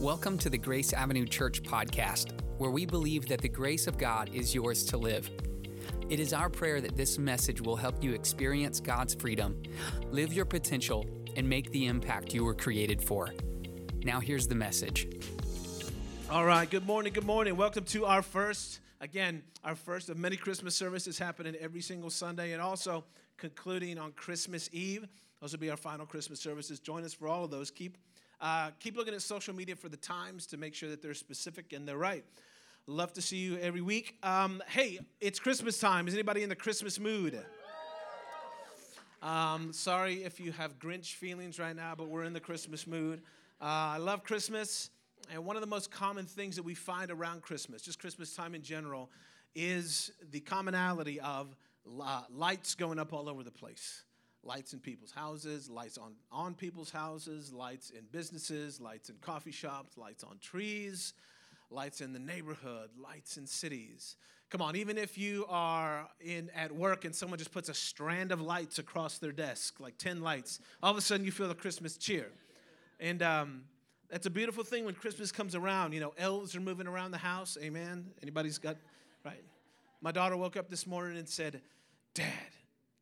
Welcome 0.00 0.36
to 0.38 0.50
the 0.50 0.58
Grace 0.58 0.92
Avenue 0.92 1.24
Church 1.24 1.62
podcast, 1.62 2.38
where 2.58 2.70
we 2.70 2.84
believe 2.84 3.28
that 3.28 3.40
the 3.40 3.48
grace 3.48 3.86
of 3.86 3.96
God 3.96 4.28
is 4.34 4.54
yours 4.54 4.84
to 4.84 4.98
live. 4.98 5.30
It 6.10 6.20
is 6.20 6.34
our 6.34 6.50
prayer 6.50 6.82
that 6.82 6.98
this 6.98 7.16
message 7.16 7.62
will 7.62 7.76
help 7.76 8.04
you 8.04 8.12
experience 8.12 8.78
God's 8.78 9.14
freedom, 9.14 9.62
live 10.10 10.34
your 10.34 10.44
potential, 10.44 11.06
and 11.34 11.48
make 11.48 11.72
the 11.72 11.86
impact 11.86 12.34
you 12.34 12.44
were 12.44 12.52
created 12.52 13.02
for. 13.02 13.30
Now, 14.04 14.20
here's 14.20 14.46
the 14.46 14.54
message. 14.54 15.08
All 16.30 16.44
right, 16.44 16.68
good 16.68 16.86
morning, 16.86 17.14
good 17.14 17.24
morning. 17.24 17.56
Welcome 17.56 17.84
to 17.86 18.04
our 18.04 18.20
first, 18.20 18.80
again, 19.00 19.42
our 19.64 19.74
first 19.74 20.10
of 20.10 20.18
many 20.18 20.36
Christmas 20.36 20.74
services 20.74 21.18
happening 21.18 21.54
every 21.58 21.80
single 21.80 22.10
Sunday 22.10 22.52
and 22.52 22.60
also 22.60 23.02
concluding 23.38 23.98
on 23.98 24.12
Christmas 24.12 24.68
Eve. 24.74 25.08
Those 25.40 25.52
will 25.52 25.58
be 25.58 25.70
our 25.70 25.76
final 25.78 26.04
Christmas 26.04 26.38
services. 26.38 26.80
Join 26.80 27.02
us 27.02 27.14
for 27.14 27.28
all 27.28 27.44
of 27.44 27.50
those. 27.50 27.70
Keep, 27.70 27.96
uh, 28.40 28.70
keep 28.80 28.96
looking 28.96 29.14
at 29.14 29.22
social 29.22 29.54
media 29.54 29.76
for 29.76 29.88
the 29.88 29.96
times 29.96 30.46
to 30.46 30.56
make 30.56 30.74
sure 30.74 30.88
that 30.90 31.02
they're 31.02 31.14
specific 31.14 31.72
and 31.72 31.88
they're 31.88 31.96
right. 31.96 32.24
Love 32.86 33.12
to 33.14 33.22
see 33.22 33.38
you 33.38 33.58
every 33.58 33.80
week. 33.80 34.16
Um, 34.22 34.62
hey, 34.68 35.00
it's 35.20 35.40
Christmas 35.40 35.78
time. 35.80 36.06
Is 36.06 36.14
anybody 36.14 36.42
in 36.42 36.48
the 36.48 36.56
Christmas 36.56 37.00
mood? 37.00 37.42
Um, 39.22 39.72
sorry 39.72 40.22
if 40.22 40.38
you 40.38 40.52
have 40.52 40.78
Grinch 40.78 41.14
feelings 41.14 41.58
right 41.58 41.74
now, 41.74 41.94
but 41.96 42.08
we're 42.08 42.24
in 42.24 42.32
the 42.32 42.40
Christmas 42.40 42.86
mood. 42.86 43.22
Uh, 43.60 43.64
I 43.64 43.96
love 43.96 44.22
Christmas, 44.22 44.90
and 45.32 45.44
one 45.44 45.56
of 45.56 45.62
the 45.62 45.66
most 45.66 45.90
common 45.90 46.26
things 46.26 46.54
that 46.56 46.62
we 46.62 46.74
find 46.74 47.10
around 47.10 47.42
Christmas, 47.42 47.82
just 47.82 47.98
Christmas 47.98 48.34
time 48.36 48.54
in 48.54 48.62
general, 48.62 49.10
is 49.54 50.12
the 50.30 50.40
commonality 50.40 51.18
of 51.20 51.56
uh, 52.00 52.22
lights 52.30 52.74
going 52.74 52.98
up 52.98 53.12
all 53.12 53.28
over 53.28 53.42
the 53.42 53.50
place 53.50 54.04
lights 54.46 54.72
in 54.72 54.78
people's 54.78 55.10
houses, 55.10 55.68
lights 55.68 55.98
on, 55.98 56.12
on 56.30 56.54
people's 56.54 56.90
houses, 56.90 57.52
lights 57.52 57.90
in 57.90 58.04
businesses, 58.12 58.80
lights 58.80 59.08
in 59.08 59.16
coffee 59.20 59.50
shops, 59.50 59.98
lights 59.98 60.22
on 60.22 60.38
trees, 60.40 61.14
lights 61.70 62.00
in 62.00 62.12
the 62.12 62.18
neighborhood, 62.18 62.90
lights 62.98 63.36
in 63.36 63.46
cities. 63.46 64.16
Come 64.48 64.62
on, 64.62 64.76
even 64.76 64.96
if 64.96 65.18
you 65.18 65.44
are 65.48 66.08
in 66.20 66.50
at 66.54 66.70
work 66.70 67.04
and 67.04 67.12
someone 67.14 67.38
just 67.38 67.50
puts 67.50 67.68
a 67.68 67.74
strand 67.74 68.30
of 68.30 68.40
lights 68.40 68.78
across 68.78 69.18
their 69.18 69.32
desk, 69.32 69.80
like 69.80 69.98
10 69.98 70.20
lights, 70.20 70.60
all 70.82 70.92
of 70.92 70.96
a 70.96 71.00
sudden 71.00 71.26
you 71.26 71.32
feel 71.32 71.48
the 71.48 71.54
Christmas 71.54 71.96
cheer. 71.96 72.28
And 73.00 73.22
um, 73.22 73.64
that's 74.08 74.26
a 74.26 74.30
beautiful 74.30 74.62
thing 74.62 74.84
when 74.84 74.94
Christmas 74.94 75.32
comes 75.32 75.56
around. 75.56 75.92
You 75.92 76.00
know, 76.00 76.14
elves 76.16 76.54
are 76.54 76.60
moving 76.60 76.86
around 76.86 77.10
the 77.10 77.18
house. 77.18 77.58
Amen. 77.60 78.06
Anybody's 78.22 78.58
got, 78.58 78.76
right? 79.24 79.42
My 80.00 80.12
daughter 80.12 80.36
woke 80.36 80.56
up 80.56 80.70
this 80.70 80.86
morning 80.86 81.18
and 81.18 81.28
said, 81.28 81.60
Dad, 82.14 82.24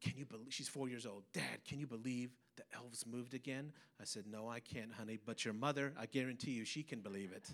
can 0.05 0.19
you 0.19 0.27
believe, 0.27 0.47
she's 0.51 0.69
four 0.69 0.89
years 0.89 1.07
old. 1.07 1.23
Dad, 1.33 1.65
can 1.67 1.81
you 1.81 1.87
believe 1.87 2.31
the 2.57 2.63
elves 2.75 3.07
moved 3.07 3.33
again? 3.33 3.73
I 4.01 4.05
said, 4.05 4.25
No, 4.27 4.49
I 4.49 4.61
can't, 4.61 4.93
honey, 4.93 5.19
but 5.25 5.45
your 5.45 5.55
mother, 5.55 5.95
I 5.99 6.07
guarantee 6.07 6.51
you, 6.51 6.65
she 6.65 6.83
can 6.83 7.01
believe 7.01 7.33
it. 7.33 7.49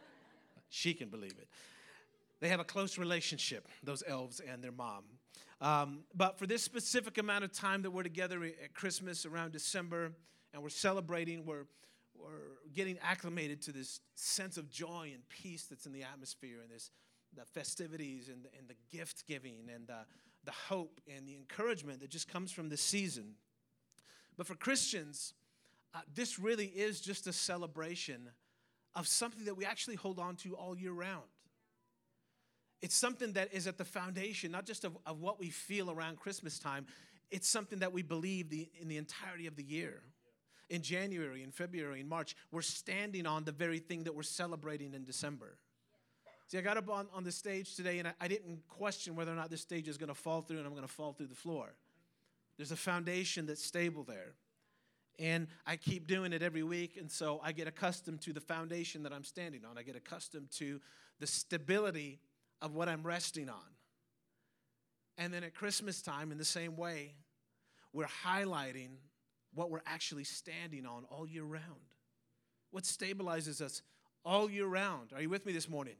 she 0.70 0.94
can 0.94 1.10
believe 1.10 1.32
it. 1.38 1.48
They 2.40 2.48
have 2.48 2.60
a 2.60 2.64
close 2.64 2.96
relationship, 2.96 3.68
those 3.84 4.02
elves 4.06 4.40
and 4.40 4.64
their 4.64 4.72
mom. 4.72 5.04
Um, 5.60 6.00
but 6.14 6.38
for 6.38 6.46
this 6.46 6.62
specific 6.62 7.18
amount 7.18 7.44
of 7.44 7.52
time 7.52 7.82
that 7.82 7.90
we're 7.90 8.02
together 8.02 8.42
at 8.42 8.74
Christmas 8.74 9.26
around 9.26 9.52
December 9.52 10.12
and 10.52 10.62
we're 10.62 10.70
celebrating, 10.70 11.44
we're, 11.44 11.66
we're 12.18 12.56
getting 12.74 12.98
acclimated 13.00 13.62
to 13.62 13.72
this 13.72 14.00
sense 14.16 14.56
of 14.56 14.70
joy 14.70 15.10
and 15.12 15.28
peace 15.28 15.66
that's 15.66 15.86
in 15.86 15.92
the 15.92 16.02
atmosphere 16.02 16.58
and 16.62 16.70
this 16.70 16.90
the 17.36 17.44
festivities 17.44 18.28
and 18.28 18.44
the, 18.44 18.48
and 18.58 18.68
the 18.68 18.96
gift 18.96 19.26
giving 19.26 19.68
and 19.74 19.86
the, 19.86 20.04
the 20.44 20.52
hope 20.52 21.00
and 21.14 21.26
the 21.26 21.34
encouragement 21.34 22.00
that 22.00 22.10
just 22.10 22.28
comes 22.28 22.52
from 22.52 22.68
this 22.68 22.82
season. 22.82 23.34
But 24.36 24.46
for 24.46 24.54
Christians, 24.54 25.34
uh, 25.94 26.00
this 26.14 26.38
really 26.38 26.66
is 26.66 27.00
just 27.00 27.26
a 27.26 27.32
celebration 27.32 28.30
of 28.94 29.06
something 29.06 29.44
that 29.46 29.56
we 29.56 29.64
actually 29.64 29.96
hold 29.96 30.18
on 30.18 30.36
to 30.36 30.54
all 30.54 30.76
year 30.76 30.92
round. 30.92 31.22
It's 32.80 32.96
something 32.96 33.34
that 33.34 33.52
is 33.52 33.66
at 33.66 33.78
the 33.78 33.84
foundation, 33.84 34.50
not 34.50 34.66
just 34.66 34.84
of, 34.84 34.96
of 35.06 35.20
what 35.20 35.38
we 35.38 35.50
feel 35.50 35.90
around 35.90 36.18
Christmas 36.18 36.58
time, 36.58 36.86
it's 37.30 37.48
something 37.48 37.78
that 37.78 37.92
we 37.92 38.02
believe 38.02 38.50
the, 38.50 38.68
in 38.80 38.88
the 38.88 38.96
entirety 38.96 39.46
of 39.46 39.56
the 39.56 39.62
year. 39.62 40.02
In 40.68 40.82
January, 40.82 41.42
in 41.42 41.50
February, 41.50 42.00
in 42.00 42.08
March, 42.08 42.34
we're 42.50 42.62
standing 42.62 43.26
on 43.26 43.44
the 43.44 43.52
very 43.52 43.78
thing 43.78 44.04
that 44.04 44.14
we're 44.14 44.22
celebrating 44.22 44.94
in 44.94 45.04
December. 45.04 45.58
See, 46.48 46.58
I 46.58 46.60
got 46.60 46.76
up 46.76 46.90
on, 46.90 47.08
on 47.14 47.24
the 47.24 47.32
stage 47.32 47.74
today 47.76 47.98
and 47.98 48.08
I, 48.08 48.12
I 48.20 48.28
didn't 48.28 48.60
question 48.68 49.16
whether 49.16 49.32
or 49.32 49.36
not 49.36 49.50
this 49.50 49.62
stage 49.62 49.88
is 49.88 49.96
going 49.96 50.08
to 50.08 50.14
fall 50.14 50.42
through 50.42 50.58
and 50.58 50.66
I'm 50.66 50.74
going 50.74 50.86
to 50.86 50.92
fall 50.92 51.12
through 51.12 51.28
the 51.28 51.34
floor. 51.34 51.74
There's 52.56 52.72
a 52.72 52.76
foundation 52.76 53.46
that's 53.46 53.64
stable 53.64 54.04
there. 54.04 54.34
And 55.18 55.46
I 55.66 55.76
keep 55.76 56.06
doing 56.06 56.32
it 56.32 56.42
every 56.42 56.62
week, 56.62 56.96
and 56.98 57.10
so 57.10 57.38
I 57.44 57.52
get 57.52 57.68
accustomed 57.68 58.22
to 58.22 58.32
the 58.32 58.40
foundation 58.40 59.02
that 59.02 59.12
I'm 59.12 59.24
standing 59.24 59.62
on. 59.64 59.76
I 59.76 59.82
get 59.82 59.94
accustomed 59.94 60.50
to 60.52 60.80
the 61.20 61.26
stability 61.26 62.18
of 62.62 62.74
what 62.74 62.88
I'm 62.88 63.02
resting 63.02 63.48
on. 63.48 63.56
And 65.18 65.32
then 65.32 65.44
at 65.44 65.54
Christmas 65.54 66.00
time, 66.00 66.32
in 66.32 66.38
the 66.38 66.44
same 66.44 66.76
way, 66.76 67.14
we're 67.92 68.08
highlighting 68.24 68.96
what 69.54 69.70
we're 69.70 69.82
actually 69.86 70.24
standing 70.24 70.86
on 70.86 71.04
all 71.10 71.26
year 71.28 71.44
round. 71.44 71.62
What 72.70 72.84
stabilizes 72.84 73.60
us 73.60 73.82
all 74.24 74.50
year 74.50 74.66
round. 74.66 75.12
Are 75.14 75.20
you 75.20 75.28
with 75.28 75.44
me 75.44 75.52
this 75.52 75.68
morning? 75.68 75.96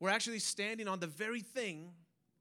We're 0.00 0.10
actually 0.10 0.40
standing 0.40 0.88
on 0.88 1.00
the 1.00 1.06
very 1.06 1.40
thing 1.40 1.90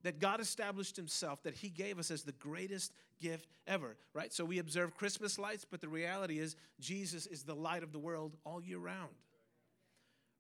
that 0.04 0.20
God 0.20 0.40
established 0.40 0.96
Himself, 0.96 1.44
that 1.44 1.56
He 1.56 1.70
gave 1.70 1.98
us 1.98 2.12
as 2.12 2.24
the 2.24 2.34
greatest 2.34 2.92
gift 3.22 3.48
ever, 3.66 3.96
right? 4.14 4.34
So 4.34 4.44
we 4.44 4.60
observe 4.60 4.96
Christmas 4.96 5.40
lights, 5.40 5.66
but 5.70 5.82
the 5.82 5.88
reality 5.88 6.40
is 6.40 6.56
Jesus 6.80 7.26
is 7.26 7.44
the 7.44 7.56
light 7.56 7.84
of 7.84 7.92
the 7.92 8.00
world 8.00 8.36
all 8.46 8.62
year 8.62 8.80
round, 8.80 9.14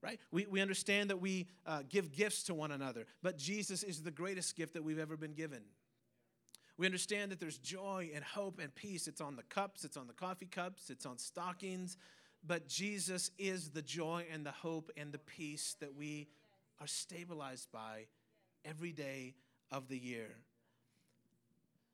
right? 0.01 0.19
We, 0.31 0.45
we 0.47 0.61
understand 0.61 1.09
that 1.09 1.21
we 1.21 1.47
uh, 1.65 1.83
give 1.87 2.11
gifts 2.11 2.43
to 2.43 2.53
one 2.53 2.71
another, 2.71 3.05
but 3.21 3.37
Jesus 3.37 3.83
is 3.83 4.01
the 4.01 4.11
greatest 4.11 4.55
gift 4.55 4.73
that 4.73 4.83
we've 4.83 4.99
ever 4.99 5.15
been 5.15 5.33
given. 5.33 5.61
We 6.77 6.85
understand 6.85 7.31
that 7.31 7.39
there's 7.39 7.59
joy 7.59 8.09
and 8.13 8.23
hope 8.23 8.59
and 8.59 8.73
peace. 8.73 9.07
It's 9.07 9.21
on 9.21 9.35
the 9.35 9.43
cups, 9.43 9.85
it's 9.85 9.95
on 9.95 10.07
the 10.07 10.13
coffee 10.13 10.47
cups, 10.47 10.89
it's 10.89 11.05
on 11.05 11.19
stockings, 11.19 11.97
but 12.45 12.67
Jesus 12.67 13.31
is 13.37 13.69
the 13.69 13.81
joy 13.81 14.25
and 14.31 14.45
the 14.45 14.51
hope 14.51 14.91
and 14.97 15.13
the 15.13 15.19
peace 15.19 15.77
that 15.79 15.95
we 15.95 16.27
are 16.79 16.87
stabilized 16.87 17.71
by 17.71 18.05
every 18.65 18.91
day 18.91 19.35
of 19.71 19.87
the 19.87 19.97
year. 19.97 20.29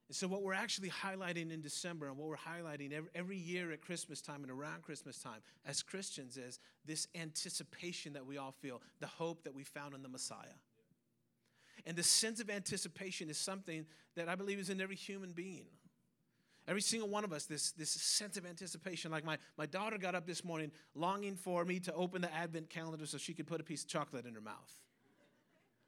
And 0.10 0.16
so, 0.16 0.28
what 0.28 0.42
we're 0.42 0.54
actually 0.56 0.90
highlighting 0.90 1.52
in 1.52 1.62
December 1.62 2.08
and 2.08 2.18
what 2.18 2.28
we're 2.28 2.36
highlighting 2.36 2.92
every, 3.14 3.38
year 3.38 3.72
at 3.72 3.82
Christmas 3.82 4.22
time 4.22 4.42
and 4.42 4.52
around 4.52 4.82
Christmas 4.82 5.20
time 5.20 5.42
as 5.68 5.84
Christians 5.84 6.36
is 6.36 6.60
this 6.84 7.08
anticipation 7.14 8.14
that 8.14 8.26
we 8.26 8.40
all 8.40 8.56
feel, 8.60 8.82
the 9.00 9.08
hope 9.08 9.44
that 9.44 9.54
we 9.54 9.64
found 9.64 9.94
in 9.94 10.02
the 10.02 10.10
Messiah. 10.10 10.58
And 11.86 11.96
the 11.96 12.04
sense 12.04 12.40
of 12.40 12.50
anticipation 12.50 13.30
is 13.30 13.38
something 13.38 13.86
that 14.16 14.28
I 14.28 14.34
believe 14.34 14.58
is 14.58 14.72
in 14.72 14.82
every 14.82 14.96
human 14.96 15.32
being. 15.32 15.68
Every 16.70 16.84
single 16.84 17.10
one 17.10 17.24
of 17.24 17.34
us, 17.34 17.46
this, 17.46 17.72
this 17.72 17.90
sense 17.90 18.38
of 18.38 18.46
anticipation. 18.46 19.10
Like 19.10 19.26
my, 19.26 19.40
my 19.58 19.66
daughter 19.66 19.98
got 19.98 20.14
up 20.14 20.28
this 20.28 20.46
morning 20.46 20.72
longing 20.94 21.36
for 21.36 21.66
me 21.66 21.80
to 21.80 21.94
open 21.96 22.22
the 22.22 22.32
advent 22.32 22.70
calendar 22.70 23.08
so 23.08 23.18
she 23.18 23.34
could 23.34 23.48
put 23.48 23.60
a 23.60 23.64
piece 23.64 23.82
of 23.82 23.90
chocolate 23.90 24.28
in 24.28 24.36
her 24.36 24.42
mouth. 24.42 24.72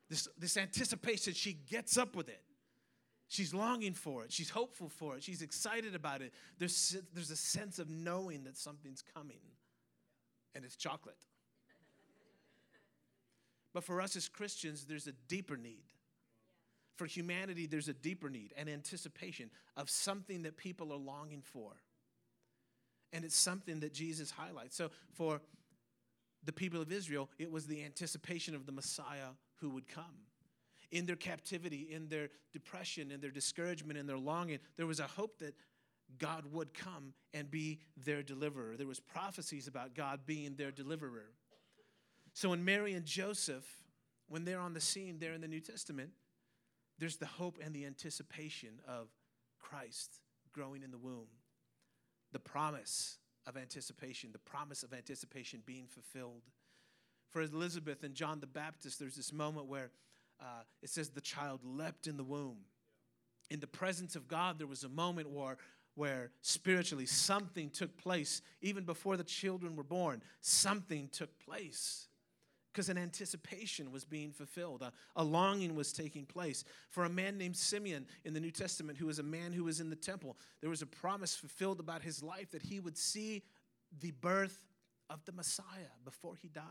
This, 0.10 0.28
this 0.40 0.58
anticipation, 0.58 1.34
she 1.36 1.54
gets 1.54 2.00
up 2.00 2.16
with 2.16 2.30
it. 2.30 2.42
She's 3.28 3.54
longing 3.54 3.94
for 3.94 4.24
it. 4.24 4.32
She's 4.32 4.50
hopeful 4.50 4.90
for 4.90 5.18
it. 5.18 5.24
She's 5.24 5.44
excited 5.44 5.94
about 5.94 6.24
it. 6.24 6.34
There's, 6.58 6.98
there's 7.14 7.30
a 7.30 7.36
sense 7.36 7.78
of 7.78 7.88
knowing 7.88 8.44
that 8.46 8.58
something's 8.58 9.04
coming, 9.14 9.40
and 10.56 10.66
it's 10.66 10.76
chocolate. 10.76 11.16
But 13.72 13.84
for 13.84 14.02
us 14.02 14.16
as 14.16 14.28
Christians, 14.28 14.86
there's 14.86 15.06
a 15.06 15.14
deeper 15.28 15.58
need 15.58 15.84
for 17.02 17.08
humanity, 17.08 17.66
there's 17.66 17.88
a 17.88 17.94
deeper 17.94 18.30
need, 18.30 18.54
an 18.56 18.70
anticipation 18.70 19.50
of 19.76 19.90
something 19.90 20.44
that 20.44 20.56
people 20.56 20.94
are 20.94 21.00
longing 21.00 21.42
for. 21.42 21.72
And 23.12 23.26
it's 23.26 23.36
something 23.36 23.80
that 23.80 23.92
Jesus 23.92 24.30
highlights. 24.30 24.76
So 24.76 24.92
for 25.16 25.42
the 26.44 26.54
people 26.54 26.80
of 26.80 26.92
Israel, 26.92 27.28
it 27.40 27.52
was 27.52 27.66
the 27.66 27.84
anticipation 27.84 28.54
of 28.54 28.68
the 28.68 28.72
Messiah 28.72 29.30
who 29.62 29.72
would 29.72 29.88
come. 29.88 30.28
In 30.92 31.08
their 31.08 31.16
captivity, 31.16 31.88
in 31.92 32.08
their 32.08 32.30
depression, 32.54 33.10
in 33.10 33.20
their 33.20 33.32
discouragement, 33.32 33.98
in 33.98 34.06
their 34.06 34.20
longing, 34.20 34.60
there 34.78 34.86
was 34.86 35.00
a 35.00 35.08
hope 35.08 35.40
that 35.40 35.56
God 36.20 36.46
would 36.52 36.72
come 36.72 37.16
and 37.34 37.50
be 37.50 37.80
their 37.98 38.22
deliverer. 38.22 38.78
There 38.78 38.86
was 38.86 39.00
prophecies 39.00 39.68
about 39.68 39.96
God 39.96 40.20
being 40.28 40.54
their 40.54 40.70
deliverer. 40.70 41.32
So 42.34 42.50
when 42.50 42.64
Mary 42.64 42.94
and 42.94 43.08
Joseph, 43.08 43.66
when 44.30 44.46
they're 44.46 44.60
on 44.60 44.76
the 44.76 44.80
scene 44.80 45.18
there 45.18 45.34
in 45.34 45.42
the 45.42 45.48
New 45.48 45.62
Testament, 45.62 46.12
there's 47.02 47.18
the 47.18 47.26
hope 47.26 47.58
and 47.66 47.74
the 47.74 47.84
anticipation 47.88 48.80
of 48.88 49.08
Christ 49.60 50.20
growing 50.54 50.84
in 50.84 50.92
the 50.92 51.00
womb, 51.00 51.26
the 52.32 52.38
promise 52.38 53.18
of 53.48 53.58
anticipation, 53.58 54.30
the 54.32 54.38
promise 54.38 54.84
of 54.84 54.94
anticipation 54.94 55.64
being 55.66 55.88
fulfilled. 55.88 56.44
For 57.32 57.42
Elizabeth 57.42 58.04
and 58.04 58.14
John 58.14 58.40
the 58.40 58.46
Baptist, 58.46 59.00
there's 59.00 59.16
this 59.16 59.34
moment 59.34 59.66
where 59.66 59.90
uh, 60.40 60.62
it 60.84 60.92
says 60.92 61.10
the 61.10 61.22
child 61.22 61.62
leapt 61.64 62.06
in 62.06 62.18
the 62.18 62.24
womb. 62.24 62.58
In 63.50 63.60
the 63.60 63.68
presence 63.68 64.16
of 64.16 64.28
God, 64.28 64.60
there 64.60 64.68
was 64.68 64.84
a 64.84 64.90
moment 64.90 65.32
where, 65.32 65.58
where 65.96 66.30
spiritually 66.44 67.08
something 67.08 67.72
took 67.72 67.98
place 67.98 68.44
even 68.62 68.84
before 68.84 69.18
the 69.18 69.24
children 69.24 69.76
were 69.76 69.84
born. 69.84 70.22
Something 70.42 71.10
took 71.12 71.40
place 71.40 72.10
because 72.72 72.90
an 72.90 72.98
anticipation 72.98 73.92
was 73.92 74.06
being 74.06 74.32
fulfilled, 74.32 74.82
a, 74.82 74.92
a, 75.16 75.24
longing 75.24 75.76
was 75.76 75.92
taking 75.92 76.26
place. 76.26 76.64
For 76.90 77.04
a 77.04 77.10
man 77.10 77.38
named 77.38 77.58
Simeon 77.58 78.06
in 78.24 78.34
the 78.34 78.40
New 78.40 78.52
Testament, 78.52 78.98
who 78.98 79.08
was 79.08 79.20
a 79.20 79.24
man 79.24 79.52
who 79.52 79.66
was 79.66 79.80
in 79.80 79.90
the 79.90 79.96
temple, 79.96 80.38
there 80.62 80.70
was 80.70 80.82
a 80.82 80.88
promise 80.88 81.36
fulfilled 81.36 81.80
about 81.80 82.02
his 82.02 82.24
life 82.24 82.52
that 82.52 82.62
he 82.62 82.80
would 82.80 82.98
see 82.98 83.44
the 84.00 84.12
birth 84.12 84.66
of 85.10 85.24
the 85.26 85.34
Messiah 85.34 85.92
before 86.06 86.36
he 86.36 86.48
died. 86.48 86.64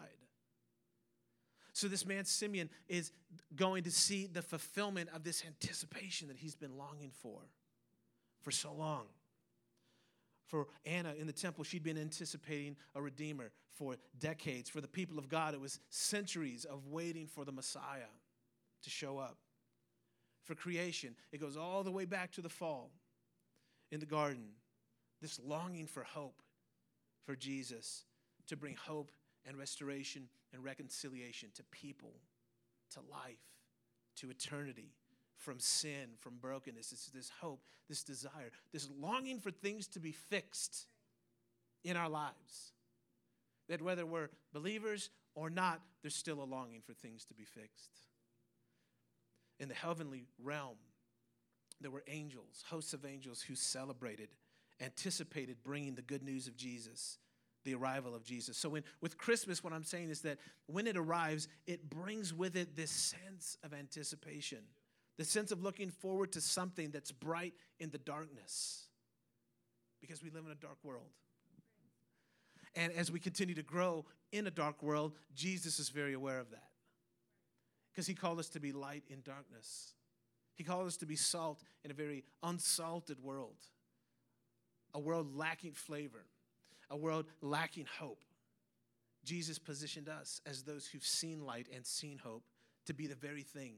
So, 1.73 1.87
this 1.87 2.05
man, 2.05 2.25
Simeon, 2.25 2.69
is 2.88 3.12
going 3.55 3.85
to 3.85 3.91
see 3.91 4.26
the 4.26 4.43
fulfillment 4.43 5.11
of 5.14 5.23
this 5.23 5.44
anticipation 5.46 6.29
that 6.29 6.37
he's 6.37 6.56
been 6.56 6.76
longing 6.76 7.12
for 7.12 7.41
for 8.41 8.50
so 8.50 8.73
long. 8.73 9.06
For 10.50 10.67
Anna 10.85 11.14
in 11.17 11.29
the 11.29 11.32
temple, 11.32 11.62
she'd 11.62 11.85
been 11.85 11.97
anticipating 11.97 12.75
a 12.97 13.00
redeemer 13.00 13.52
for 13.70 13.94
decades. 14.19 14.69
For 14.69 14.81
the 14.81 14.88
people 14.88 15.17
of 15.17 15.29
God, 15.29 15.55
it 15.55 15.61
was 15.61 15.79
centuries 15.91 16.64
of 16.64 16.88
waiting 16.88 17.29
for 17.29 17.44
the 17.44 17.52
Messiah 17.52 18.11
to 18.82 18.91
show 18.91 19.17
up. 19.17 19.38
For 20.43 20.56
creation, 20.56 21.14
it 21.31 21.41
goes 21.41 21.56
all 21.56 21.85
the 21.85 21.93
way 21.93 22.05
back 22.05 22.32
to 22.32 22.43
the 22.43 22.49
fall 22.49 22.91
in 23.93 24.00
the 24.00 24.06
garden. 24.06 24.49
This 25.23 25.38
longing 25.38 25.87
for 25.87 26.02
hope 26.02 26.43
for 27.25 27.37
Jesus 27.37 28.05
to 28.49 28.56
bring 28.56 28.75
hope 28.75 29.12
and 29.46 29.56
restoration 29.56 30.29
and 30.53 30.64
reconciliation 30.64 31.50
to 31.55 31.62
people, 31.70 32.14
to 32.94 33.00
life, 33.08 33.38
to 34.17 34.31
eternity 34.31 34.94
from 35.40 35.58
sin, 35.58 36.10
from 36.19 36.37
brokenness. 36.40 36.92
It's 36.92 37.06
this 37.06 37.31
hope, 37.40 37.62
this 37.88 38.04
desire, 38.04 38.50
this 38.72 38.88
longing 39.00 39.40
for 39.40 39.50
things 39.50 39.88
to 39.88 40.00
be 40.00 40.12
fixed 40.12 40.87
in 41.82 41.96
our 41.96 42.08
lives. 42.08 42.72
That 43.69 43.82
whether 43.82 44.04
we're 44.04 44.28
believers 44.52 45.10
or 45.34 45.48
not, 45.48 45.81
there's 46.02 46.14
still 46.14 46.42
a 46.42 46.44
longing 46.44 46.82
for 46.82 46.92
things 46.92 47.25
to 47.26 47.34
be 47.34 47.44
fixed. 47.44 47.90
In 49.58 49.69
the 49.69 49.75
heavenly 49.75 50.26
realm, 50.42 50.76
there 51.81 51.90
were 51.90 52.04
angels, 52.06 52.64
hosts 52.69 52.93
of 52.93 53.06
angels 53.06 53.40
who 53.40 53.54
celebrated, 53.54 54.28
anticipated 54.81 55.56
bringing 55.64 55.94
the 55.94 56.02
good 56.02 56.22
news 56.22 56.46
of 56.46 56.56
Jesus, 56.56 57.19
the 57.64 57.75
arrival 57.75 58.14
of 58.14 58.25
Jesus. 58.25 58.58
So, 58.58 58.69
when, 58.69 58.84
with 59.00 59.16
Christmas, 59.16 59.64
what 59.64 59.72
I'm 59.72 59.84
saying 59.84 60.10
is 60.10 60.20
that 60.22 60.38
when 60.66 60.86
it 60.86 60.96
arrives, 60.96 61.48
it 61.66 61.88
brings 61.88 62.34
with 62.34 62.56
it 62.56 62.76
this 62.76 62.90
sense 62.90 63.56
of 63.62 63.72
anticipation 63.72 64.60
the 65.18 65.24
sense 65.24 65.52
of 65.52 65.62
looking 65.62 65.90
forward 65.90 66.32
to 66.32 66.40
something 66.40 66.90
that's 66.90 67.12
bright 67.12 67.54
in 67.78 67.90
the 67.90 67.98
darkness 67.98 68.86
because 70.00 70.22
we 70.22 70.30
live 70.30 70.44
in 70.46 70.52
a 70.52 70.56
dark 70.56 70.78
world. 70.82 71.10
And 72.74 72.92
as 72.92 73.10
we 73.10 73.18
continue 73.18 73.54
to 73.54 73.62
grow 73.62 74.06
in 74.32 74.46
a 74.46 74.50
dark 74.50 74.82
world, 74.82 75.12
Jesus 75.34 75.78
is 75.78 75.88
very 75.88 76.14
aware 76.14 76.38
of 76.38 76.50
that 76.50 76.68
because 77.92 78.06
he 78.06 78.14
called 78.14 78.38
us 78.38 78.48
to 78.50 78.60
be 78.60 78.72
light 78.72 79.04
in 79.08 79.20
darkness. 79.22 79.94
He 80.54 80.64
called 80.64 80.86
us 80.86 80.96
to 80.98 81.06
be 81.06 81.16
salt 81.16 81.62
in 81.84 81.90
a 81.90 81.94
very 81.94 82.24
unsalted 82.42 83.20
world, 83.22 83.56
a 84.94 85.00
world 85.00 85.34
lacking 85.36 85.72
flavor, 85.72 86.26
a 86.90 86.96
world 86.96 87.26
lacking 87.40 87.86
hope. 87.98 88.22
Jesus 89.24 89.58
positioned 89.58 90.08
us 90.08 90.40
as 90.46 90.62
those 90.62 90.86
who've 90.86 91.04
seen 91.04 91.44
light 91.44 91.66
and 91.74 91.84
seen 91.84 92.18
hope 92.18 92.44
to 92.86 92.94
be 92.94 93.06
the 93.06 93.14
very 93.14 93.42
thing 93.42 93.74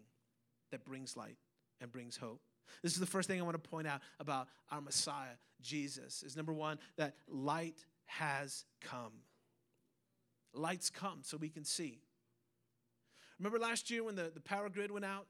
that 0.72 0.84
brings 0.84 1.16
light 1.16 1.36
and 1.80 1.92
brings 1.92 2.16
hope. 2.16 2.40
This 2.82 2.92
is 2.92 3.00
the 3.00 3.06
first 3.06 3.28
thing 3.28 3.40
I 3.40 3.44
want 3.44 3.62
to 3.62 3.70
point 3.70 3.86
out 3.86 4.00
about 4.18 4.48
our 4.70 4.80
Messiah, 4.80 5.36
Jesus, 5.60 6.22
is 6.22 6.36
number 6.36 6.52
one, 6.52 6.78
that 6.96 7.14
light 7.28 7.84
has 8.06 8.64
come. 8.80 9.12
Lights 10.52 10.90
come 10.90 11.20
so 11.22 11.36
we 11.36 11.48
can 11.48 11.64
see. 11.64 12.00
Remember 13.38 13.58
last 13.58 13.90
year 13.90 14.04
when 14.04 14.16
the, 14.16 14.30
the 14.34 14.40
power 14.40 14.68
grid 14.68 14.90
went 14.90 15.04
out? 15.04 15.26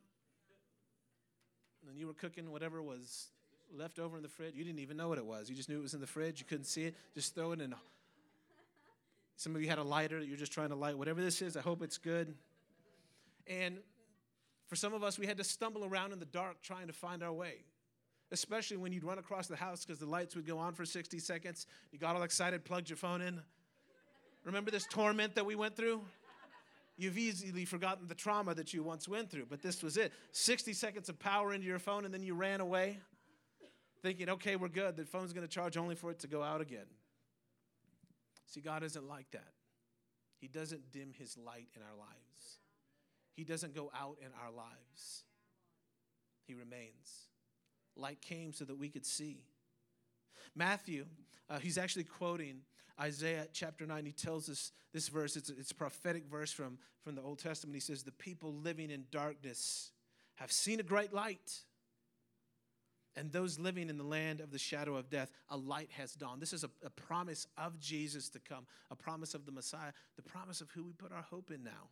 And 1.88 1.98
you 1.98 2.06
were 2.06 2.14
cooking 2.14 2.50
whatever 2.52 2.82
was 2.82 3.28
left 3.76 3.98
over 3.98 4.16
in 4.16 4.22
the 4.22 4.28
fridge? 4.28 4.54
You 4.54 4.64
didn't 4.64 4.80
even 4.80 4.96
know 4.96 5.08
what 5.08 5.18
it 5.18 5.26
was. 5.26 5.50
You 5.50 5.56
just 5.56 5.68
knew 5.68 5.78
it 5.78 5.82
was 5.82 5.94
in 5.94 6.00
the 6.00 6.06
fridge. 6.06 6.38
You 6.38 6.46
couldn't 6.46 6.64
see 6.64 6.84
it. 6.84 6.94
Just 7.14 7.34
throw 7.34 7.52
it 7.52 7.60
in. 7.60 7.74
Some 9.36 9.56
of 9.56 9.62
you 9.62 9.68
had 9.68 9.78
a 9.78 9.82
lighter 9.82 10.20
that 10.20 10.26
you're 10.26 10.36
just 10.36 10.52
trying 10.52 10.68
to 10.68 10.76
light. 10.76 10.96
Whatever 10.96 11.20
this 11.20 11.42
is, 11.42 11.56
I 11.56 11.60
hope 11.60 11.82
it's 11.82 11.98
good. 11.98 12.34
And 13.48 13.78
for 14.72 14.76
some 14.76 14.94
of 14.94 15.02
us, 15.02 15.18
we 15.18 15.26
had 15.26 15.36
to 15.36 15.44
stumble 15.44 15.84
around 15.84 16.14
in 16.14 16.18
the 16.18 16.24
dark 16.24 16.62
trying 16.62 16.86
to 16.86 16.94
find 16.94 17.22
our 17.22 17.30
way, 17.30 17.56
especially 18.30 18.78
when 18.78 18.90
you'd 18.90 19.04
run 19.04 19.18
across 19.18 19.46
the 19.46 19.54
house 19.54 19.84
because 19.84 19.98
the 19.98 20.06
lights 20.06 20.34
would 20.34 20.46
go 20.46 20.56
on 20.56 20.72
for 20.72 20.86
60 20.86 21.18
seconds. 21.18 21.66
You 21.90 21.98
got 21.98 22.16
all 22.16 22.22
excited, 22.22 22.64
plugged 22.64 22.88
your 22.88 22.96
phone 22.96 23.20
in. 23.20 23.38
Remember 24.44 24.70
this 24.70 24.86
torment 24.86 25.34
that 25.34 25.44
we 25.44 25.56
went 25.56 25.76
through? 25.76 26.00
You've 26.96 27.18
easily 27.18 27.66
forgotten 27.66 28.08
the 28.08 28.14
trauma 28.14 28.54
that 28.54 28.72
you 28.72 28.82
once 28.82 29.06
went 29.06 29.30
through, 29.30 29.44
but 29.50 29.60
this 29.60 29.82
was 29.82 29.98
it 29.98 30.10
60 30.32 30.72
seconds 30.72 31.10
of 31.10 31.18
power 31.18 31.52
into 31.52 31.66
your 31.66 31.78
phone, 31.78 32.06
and 32.06 32.14
then 32.14 32.22
you 32.22 32.32
ran 32.32 32.62
away 32.62 32.98
thinking, 34.00 34.30
okay, 34.30 34.56
we're 34.56 34.68
good. 34.68 34.96
The 34.96 35.04
phone's 35.04 35.34
going 35.34 35.46
to 35.46 35.52
charge 35.52 35.76
only 35.76 35.96
for 35.96 36.10
it 36.10 36.20
to 36.20 36.28
go 36.28 36.42
out 36.42 36.62
again. 36.62 36.86
See, 38.46 38.62
God 38.62 38.82
isn't 38.84 39.06
like 39.06 39.30
that. 39.32 39.52
He 40.38 40.48
doesn't 40.48 40.90
dim 40.92 41.12
his 41.18 41.36
light 41.36 41.68
in 41.76 41.82
our 41.82 41.98
lives. 41.98 42.61
He 43.34 43.44
doesn't 43.44 43.74
go 43.74 43.90
out 43.98 44.18
in 44.20 44.28
our 44.44 44.50
lives, 44.50 45.24
He 46.46 46.54
remains. 46.54 47.28
Light 47.96 48.20
came 48.22 48.52
so 48.52 48.64
that 48.64 48.78
we 48.78 48.88
could 48.88 49.04
see. 49.04 49.44
Matthew, 50.54 51.06
uh, 51.50 51.58
he's 51.58 51.78
actually 51.78 52.04
quoting 52.04 52.60
Isaiah 53.00 53.46
chapter 53.52 53.86
9. 53.86 54.04
He 54.06 54.12
tells 54.12 54.48
us 54.48 54.72
this 54.92 55.08
verse, 55.08 55.36
it's 55.36 55.50
it's 55.50 55.70
a 55.72 55.74
prophetic 55.74 56.24
verse 56.26 56.52
from, 56.52 56.78
from 57.02 57.14
the 57.14 57.22
Old 57.22 57.38
Testament. 57.38 57.74
He 57.74 57.80
says, 57.80 58.02
The 58.02 58.12
people 58.12 58.54
living 58.54 58.90
in 58.90 59.04
darkness 59.10 59.90
have 60.36 60.52
seen 60.52 60.80
a 60.80 60.84
great 60.84 61.12
light. 61.12 61.52
And 63.14 63.30
those 63.30 63.58
living 63.58 63.90
in 63.90 63.98
the 63.98 64.04
land 64.04 64.40
of 64.40 64.50
the 64.50 64.58
shadow 64.58 64.96
of 64.96 65.10
death, 65.10 65.30
a 65.50 65.56
light 65.56 65.90
has 65.98 66.14
dawned. 66.14 66.40
This 66.40 66.54
is 66.54 66.64
a, 66.64 66.70
a 66.82 66.88
promise 66.88 67.46
of 67.58 67.78
Jesus 67.78 68.30
to 68.30 68.38
come, 68.38 68.66
a 68.90 68.96
promise 68.96 69.34
of 69.34 69.44
the 69.44 69.52
Messiah, 69.52 69.92
the 70.16 70.22
promise 70.22 70.62
of 70.62 70.70
who 70.70 70.82
we 70.82 70.92
put 70.92 71.12
our 71.12 71.20
hope 71.20 71.50
in 71.50 71.62
now 71.62 71.90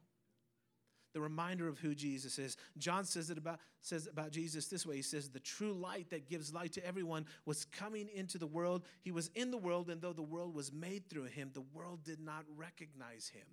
the 1.12 1.20
reminder 1.20 1.66
of 1.68 1.78
who 1.78 1.94
Jesus 1.94 2.38
is. 2.38 2.56
John 2.78 3.04
says 3.04 3.30
it 3.30 3.38
about 3.38 3.60
says 3.80 4.06
about 4.06 4.30
Jesus 4.30 4.68
this 4.68 4.86
way. 4.86 4.96
He 4.96 5.02
says, 5.02 5.30
"The 5.30 5.40
true 5.40 5.72
light 5.72 6.10
that 6.10 6.28
gives 6.28 6.52
light 6.52 6.72
to 6.74 6.86
everyone 6.86 7.26
was 7.44 7.64
coming 7.64 8.08
into 8.08 8.38
the 8.38 8.46
world. 8.46 8.84
He 9.00 9.10
was 9.10 9.28
in 9.34 9.50
the 9.50 9.58
world, 9.58 9.90
and 9.90 10.00
though 10.00 10.12
the 10.12 10.22
world 10.22 10.54
was 10.54 10.72
made 10.72 11.08
through 11.08 11.24
him, 11.24 11.50
the 11.52 11.60
world 11.60 12.04
did 12.04 12.20
not 12.20 12.44
recognize 12.56 13.29
him." 13.29 13.46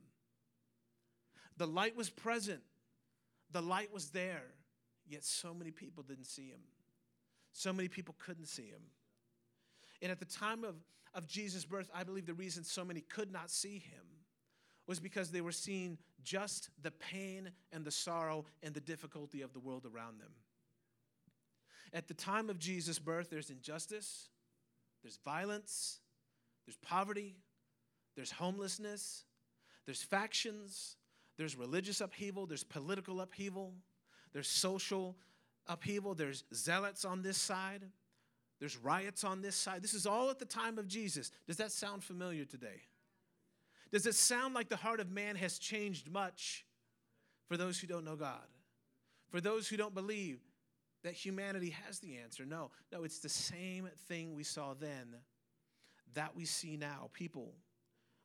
The 1.58 1.68
light 1.68 1.96
was 1.96 2.10
present. 2.10 2.62
The 3.52 3.62
light 3.62 3.92
was 3.92 4.12
there, 4.12 4.44
yet 5.08 5.24
so 5.24 5.54
many 5.54 5.72
people 5.72 6.04
didn't 6.04 6.26
see 6.26 6.50
him. 6.50 6.62
So 7.54 7.74
many 7.74 7.88
people 7.88 8.16
couldn't 8.20 8.46
see 8.46 8.68
him. 8.68 8.92
And 10.02 10.12
at 10.12 10.20
the 10.20 10.26
time 10.26 10.64
of, 10.64 10.76
of 11.16 11.26
Jesus' 11.26 11.66
birth, 11.66 11.90
I 11.94 12.04
believe 12.04 12.28
the 12.28 12.34
reason 12.34 12.64
so 12.64 12.86
many 12.86 13.02
could 13.02 13.32
not 13.32 13.50
see 13.50 13.80
him 13.80 14.06
was 14.88 15.00
because 15.00 15.32
they 15.32 15.42
were 15.42 15.52
seeing 15.52 15.98
just 16.24 16.70
the 16.82 16.92
pain 16.92 17.52
and 17.72 17.86
the 17.86 17.92
sorrow 17.92 18.46
and 18.64 18.74
the 18.74 18.80
difficulty 18.80 19.42
of 19.42 19.54
the 19.54 19.60
world 19.60 19.86
around 19.86 20.20
them. 20.20 20.32
At 21.94 22.08
the 22.08 22.14
time 22.14 22.50
of 22.50 22.58
Jesus' 22.58 23.00
birth, 23.00 23.30
there's 23.30 23.50
injustice, 23.50 24.30
there's 25.04 25.20
violence, 25.24 26.00
there's 26.66 26.78
poverty, 26.78 27.36
there's 28.16 28.32
homelessness, 28.32 29.24
there's 29.86 30.02
factions, 30.02 30.96
there's 31.38 31.56
religious 31.56 32.02
upheaval, 32.02 32.46
there's 32.46 32.64
political 32.64 33.22
upheaval, 33.22 33.74
there's 34.34 34.48
social 34.48 35.16
upheaval, 35.68 36.14
there's 36.14 36.44
zealots 36.54 37.06
on 37.06 37.22
this 37.22 37.38
side, 37.38 37.84
there's 38.60 38.78
riots 38.78 39.24
on 39.24 39.42
this 39.42 39.56
side. 39.56 39.84
This 39.84 39.94
is 39.94 40.06
all 40.06 40.30
at 40.30 40.40
the 40.40 40.46
time 40.46 40.78
of 40.78 40.88
Jesus. 40.88 41.32
Does 41.46 41.58
that 41.58 41.72
sound 41.72 42.04
familiar 42.04 42.44
today? 42.44 42.82
Does 43.92 44.06
it 44.06 44.16
sound 44.16 44.54
like 44.54 44.70
the 44.70 44.76
heart 44.76 45.00
of 45.00 45.10
man 45.10 45.36
has 45.36 45.58
changed 45.58 46.12
much 46.12 46.66
for 47.48 47.58
those 47.58 47.80
who 47.80 47.88
don't 47.88 48.06
know 48.06 48.16
God? 48.16 48.48
For 49.30 49.42
those 49.42 49.68
who 49.68 49.78
don't 49.78 49.94
believe 49.94 50.40
that 51.04 51.14
humanity 51.14 51.76
has 51.86 52.00
the 52.00 52.18
answer? 52.18 52.46
No, 52.46 52.72
no, 52.92 53.04
it's 53.04 53.20
the 53.20 53.30
same 53.30 53.90
thing 54.08 54.36
we 54.36 54.44
saw 54.44 54.74
then 54.74 55.16
that 56.14 56.36
we 56.36 56.46
see 56.46 56.78
now. 56.78 57.10
People 57.14 57.54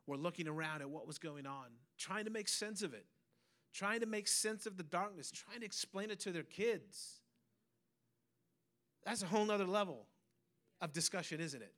were 0.06 0.16
looking 0.16 0.48
around 0.48 0.82
at 0.82 0.90
what 0.90 1.06
was 1.06 1.18
going 1.18 1.46
on, 1.46 1.66
trying 1.98 2.24
to 2.24 2.30
make 2.30 2.48
sense 2.48 2.82
of 2.82 2.94
it, 2.94 3.06
trying 3.72 4.00
to 4.00 4.06
make 4.06 4.26
sense 4.26 4.66
of 4.66 4.76
the 4.76 4.82
darkness, 4.82 5.30
trying 5.30 5.60
to 5.60 5.66
explain 5.66 6.10
it 6.10 6.20
to 6.20 6.32
their 6.32 6.42
kids. 6.42 7.20
That's 9.04 9.22
a 9.22 9.26
whole 9.26 9.44
nother 9.44 9.66
level 9.66 10.06
of 10.80 10.92
discussion, 10.92 11.40
isn't 11.40 11.62
it? 11.62 11.74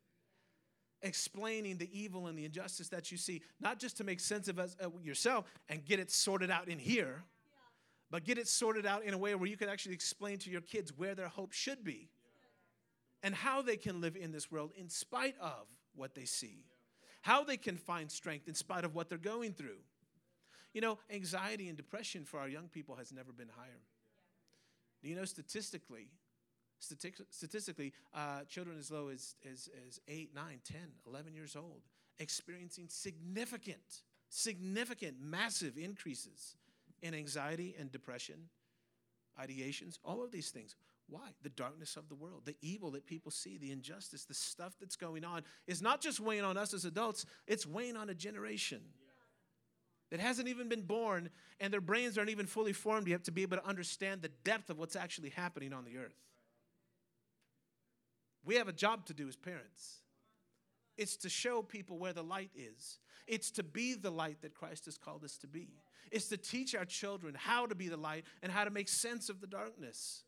Explaining 1.05 1.77
the 1.77 1.89
evil 1.93 2.27
and 2.27 2.37
the 2.37 2.45
injustice 2.45 2.89
that 2.89 3.13
you 3.13 3.19
see, 3.19 3.43
not 3.61 3.79
just 3.79 3.97
to 3.99 4.05
make 4.05 4.19
sense 4.19 4.49
of 4.49 4.59
us, 4.59 4.77
uh, 4.83 4.89
yourself 5.03 5.45
and 5.69 5.85
get 5.85 6.01
it 6.01 6.11
sorted 6.11 6.51
out 6.51 6.69
in 6.69 6.79
here, 6.79 7.23
but 8.11 8.25
get 8.25 8.39
it 8.39 8.49
sorted 8.49 8.87
out 8.87 9.05
in 9.05 9.15
a 9.15 9.19
way 9.19 9.35
where 9.35 9.49
you 9.49 9.57
can 9.57 9.69
actually 9.69 9.95
explain 9.95 10.39
to 10.39 10.51
your 10.51 10.61
kids 10.61 10.93
where 10.97 11.15
their 11.15 11.29
hope 11.29 11.53
should 11.53 11.85
be 11.85 12.09
and 13.23 13.35
how 13.35 13.63
they 13.63 13.77
can 13.77 14.01
live 14.01 14.17
in 14.17 14.33
this 14.33 14.51
world 14.51 14.73
in 14.77 14.89
spite 14.89 15.37
of 15.41 15.67
what 15.95 16.15
they 16.15 16.25
see, 16.25 16.65
how 17.23 17.45
they 17.45 17.57
can 17.57 17.77
find 17.77 18.11
strength 18.11 18.49
in 18.49 18.55
spite 18.55 18.85
of 18.85 18.95
what 18.95 19.09
they're 19.09 19.19
going 19.19 19.53
through. 19.53 19.79
You 20.73 20.81
know, 20.81 20.99
anxiety 21.11 21.69
and 21.69 21.77
depression 21.77 22.25
for 22.25 22.41
our 22.41 22.49
young 22.49 22.69
people 22.69 22.97
has 22.97 23.13
never 23.13 23.33
been 23.33 23.51
higher. 23.57 23.81
You 25.03 25.15
know, 25.15 25.25
statistically, 25.25 26.09
statistically, 27.31 27.93
uh, 28.15 28.43
children 28.49 28.79
as 28.79 28.91
low 28.91 29.09
as, 29.09 29.35
as, 29.51 29.69
as 29.89 30.01
8, 30.09 30.35
9, 30.35 30.61
10, 30.65 30.79
11 31.07 31.35
years 31.35 31.57
old 31.57 31.83
experiencing 32.19 32.87
significant, 32.89 34.03
significant, 34.29 35.17
massive 35.21 35.77
increases 35.77 36.57
in 37.03 37.15
anxiety 37.15 37.75
and 37.79 37.91
depression, 37.91 38.49
ideations, 39.41 39.99
all 40.05 40.23
of 40.23 40.31
these 40.31 40.51
things. 40.51 40.77
Why? 41.09 41.31
The 41.43 41.51
darkness 41.51 41.97
of 41.97 42.09
the 42.09 42.15
world, 42.15 42.43
the 42.47 42.57
evil 42.63 42.91
that 42.93 43.07
people 43.07 43.31
see, 43.31 43.59
the 43.59 43.73
injustice, 43.73 44.25
the 44.25 44.35
stuff 44.35 44.75
that's 44.81 44.97
going 44.97 45.25
on 45.25 45.43
is 45.67 45.83
not 45.83 46.01
just 46.01 46.19
weighing 46.19 46.45
on 46.45 46.57
us 46.57 46.73
as 46.73 46.85
adults, 46.85 47.27
it's 47.47 47.67
weighing 47.67 47.97
on 47.97 48.09
a 48.09 48.15
generation 48.15 48.81
that 50.11 50.21
hasn't 50.21 50.49
even 50.49 50.69
been 50.69 50.83
born 50.83 51.29
and 51.61 51.73
their 51.73 51.81
brains 51.81 52.17
aren't 52.17 52.31
even 52.31 52.47
fully 52.47 52.73
formed 52.73 53.09
yet 53.09 53.25
to 53.25 53.33
be 53.33 53.43
able 53.43 53.57
to 53.57 53.67
understand 53.67 54.23
the 54.23 54.31
depth 54.45 54.71
of 54.71 54.79
what's 54.79 54.97
actually 54.97 55.31
happening 55.31 55.73
on 55.73 55.85
the 55.85 55.99
earth. 55.99 56.15
We 58.45 58.57
have 58.57 58.69
a 58.69 58.73
job 58.73 59.07
to 59.07 59.15
do 59.15 59.29
as 59.29 59.37
parents. 59.37 60.01
It's 60.97 61.17
to 61.19 61.29
show 61.29 61.63
people 61.63 61.99
where 61.99 62.13
the 62.13 62.23
light 62.23 62.51
is. 62.55 62.99
It's 63.27 63.51
to 63.53 63.63
be 63.63 63.95
the 63.95 64.11
light 64.11 64.43
that 64.43 64.55
Christ 64.55 64.85
has 64.85 64.99
called 64.99 65.25
us 65.25 65.39
to 65.39 65.47
be. 65.47 65.69
It's 66.11 66.29
to 66.29 66.37
teach 66.37 66.75
our 66.75 66.85
children 66.85 67.35
how 67.37 67.67
to 67.67 67.75
be 67.75 67.89
the 67.89 67.97
light 67.97 68.25
and 68.43 68.53
how 68.53 68.65
to 68.65 68.71
make 68.71 68.89
sense 68.89 69.29
of 69.29 69.41
the 69.41 69.47
darkness. 69.47 70.23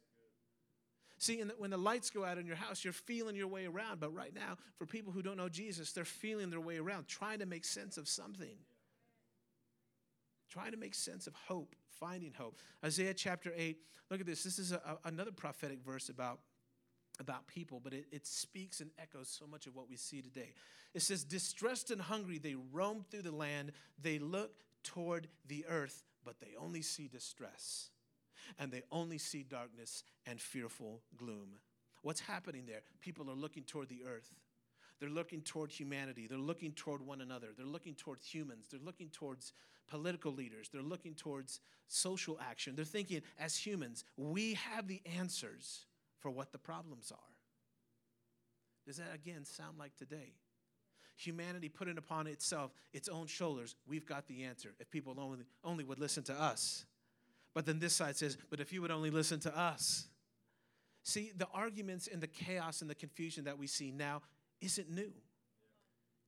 See, 1.19 1.43
the, 1.43 1.55
when 1.59 1.71
the 1.71 1.79
lights 1.79 2.11
go 2.11 2.25
out 2.25 2.39
in 2.39 2.47
your 2.47 2.57
house, 2.57 2.85
you're 2.85 2.93
feeling 2.93 3.37
your 3.37 3.49
way 3.49 3.67
around. 3.67 4.01
But 4.01 4.15
right 4.15 4.35
now, 4.35 4.57
for 4.77 4.87
people 4.87 5.13
who 5.13 5.23
don't 5.23 5.37
know 5.37 5.49
Jesus, 5.49 5.93
they're 5.93 6.05
feeling 6.05 6.51
their 6.51 6.61
way 6.61 6.79
around, 6.79 7.07
trying 7.07 7.39
to 7.39 7.47
make 7.47 7.65
sense 7.65 7.97
of 7.97 8.09
something. 8.09 8.57
Trying 10.51 10.73
to 10.73 10.77
make 10.77 10.95
sense 10.95 11.27
of 11.27 11.35
hope, 11.35 11.75
finding 11.89 12.33
hope. 12.33 12.59
Isaiah 12.85 13.15
chapter 13.15 13.53
8, 13.57 13.79
look 14.11 14.21
at 14.21 14.27
this. 14.27 14.43
This 14.43 14.59
is 14.59 14.73
a, 14.73 14.99
another 15.05 15.33
prophetic 15.33 15.81
verse 15.85 16.09
about 16.09 16.41
about 17.19 17.47
people, 17.47 17.81
but 17.83 17.93
it, 17.93 18.07
it 18.13 18.27
speaks 18.27 18.81
and 18.81 18.91
echoes 18.99 19.29
so 19.29 19.47
much 19.47 19.67
of 19.67 19.75
what 19.75 19.89
we 19.89 19.97
see 19.97 20.21
today. 20.21 20.53
It 20.95 21.03
says, 21.03 21.25
Distressed 21.25 21.91
and 21.91 22.01
hungry, 22.01 22.39
they 22.39 22.57
roam 22.73 23.05
through 23.11 23.23
the 23.23 23.35
land. 23.35 23.73
They 24.01 24.19
look 24.19 24.53
toward 24.83 25.29
the 25.47 25.65
earth, 25.69 26.05
but 26.25 26.41
they 26.41 26.55
only 26.59 26.83
see 26.83 27.09
distress. 27.09 27.91
And 28.59 28.71
they 28.71 28.83
only 28.93 29.19
see 29.19 29.43
darkness 29.43 30.05
and 30.27 30.41
fearful 30.41 31.03
gloom. 31.17 31.59
What's 32.03 32.21
happening 32.21 32.65
there? 32.67 32.83
People 33.01 33.29
are 33.29 33.35
looking 33.35 33.65
toward 33.65 33.89
the 33.89 34.05
earth. 34.07 34.33
They're 35.01 35.09
looking 35.09 35.43
toward 35.43 35.73
humanity. 35.73 36.27
They're 36.27 36.39
looking 36.39 36.73
toward 36.73 37.03
one 37.05 37.21
another. 37.21 37.49
They're 37.57 37.67
looking 37.67 37.95
towards 37.95 38.27
humans. 38.27 38.69
They're 38.71 38.81
looking 38.81 39.09
towards 39.09 39.53
political 39.89 40.33
leaders. 40.33 40.69
They're 40.73 40.83
looking 40.83 41.15
towards 41.15 41.61
social 41.89 42.39
action. 42.41 42.75
They're 42.77 42.85
thinking, 42.85 43.23
as 43.39 43.57
humans, 43.57 44.05
we 44.17 44.55
have 44.55 44.89
the 44.89 45.03
answers 45.19 45.87
for 46.27 46.31
what 46.33 46.51
the 46.51 46.59
problems 46.59 47.13
are. 47.13 47.33
Does 48.85 48.97
that 48.97 49.15
again 49.15 49.45
sound 49.45 49.79
like 49.79 49.97
today? 49.97 50.33
Humanity 51.15 51.69
putting 51.69 51.99
upon 51.99 52.27
itself 52.27 52.73
its 52.93 53.09
own 53.09 53.29
shoulders, 53.29 53.77
we've 53.87 54.05
got 54.05 54.27
the 54.27 54.43
answer 54.43 54.75
if 54.81 54.91
people 54.91 55.15
only, 55.21 55.45
only 55.63 55.85
would 55.85 56.01
listen 56.01 56.25
to 56.25 56.33
us. 56.33 56.85
But 57.55 57.65
then 57.65 57.79
this 57.79 57.93
side 57.93 58.17
says, 58.17 58.37
but 58.51 58.59
if 58.59 58.73
you 58.73 58.83
would 58.83 58.91
only 58.91 59.11
listen 59.11 59.39
to 59.39 59.57
us. 59.57 60.09
See, 61.05 61.31
the 61.37 61.47
arguments 61.55 62.09
and 62.13 62.21
the 62.21 62.27
chaos 62.27 62.81
and 62.81 62.91
the 62.91 62.97
confusion 62.97 63.45
that 63.45 63.57
we 63.57 63.69
see 63.69 63.93
now 63.93 64.23
isn't 64.61 64.91
new. 64.91 65.13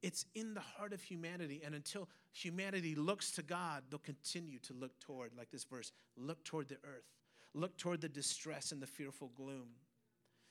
It's 0.01 0.27
in 0.37 0.55
the 0.55 0.61
heart 0.61 0.93
of 0.93 1.03
humanity. 1.03 1.63
And 1.67 1.75
until 1.75 2.09
humanity 2.31 2.95
looks 2.95 3.33
to 3.33 3.43
God, 3.43 3.83
they'll 3.91 3.99
continue 3.99 4.61
to 4.61 4.75
look 4.75 4.97
toward, 5.01 5.33
like 5.37 5.51
this 5.51 5.65
verse, 5.65 5.91
look 6.17 6.45
toward 6.45 6.69
the 6.69 6.77
earth, 6.85 7.11
look 7.53 7.77
toward 7.77 8.01
the 8.01 8.09
distress 8.09 8.71
and 8.71 8.81
the 8.81 8.87
fearful 8.87 9.33
gloom. 9.35 9.71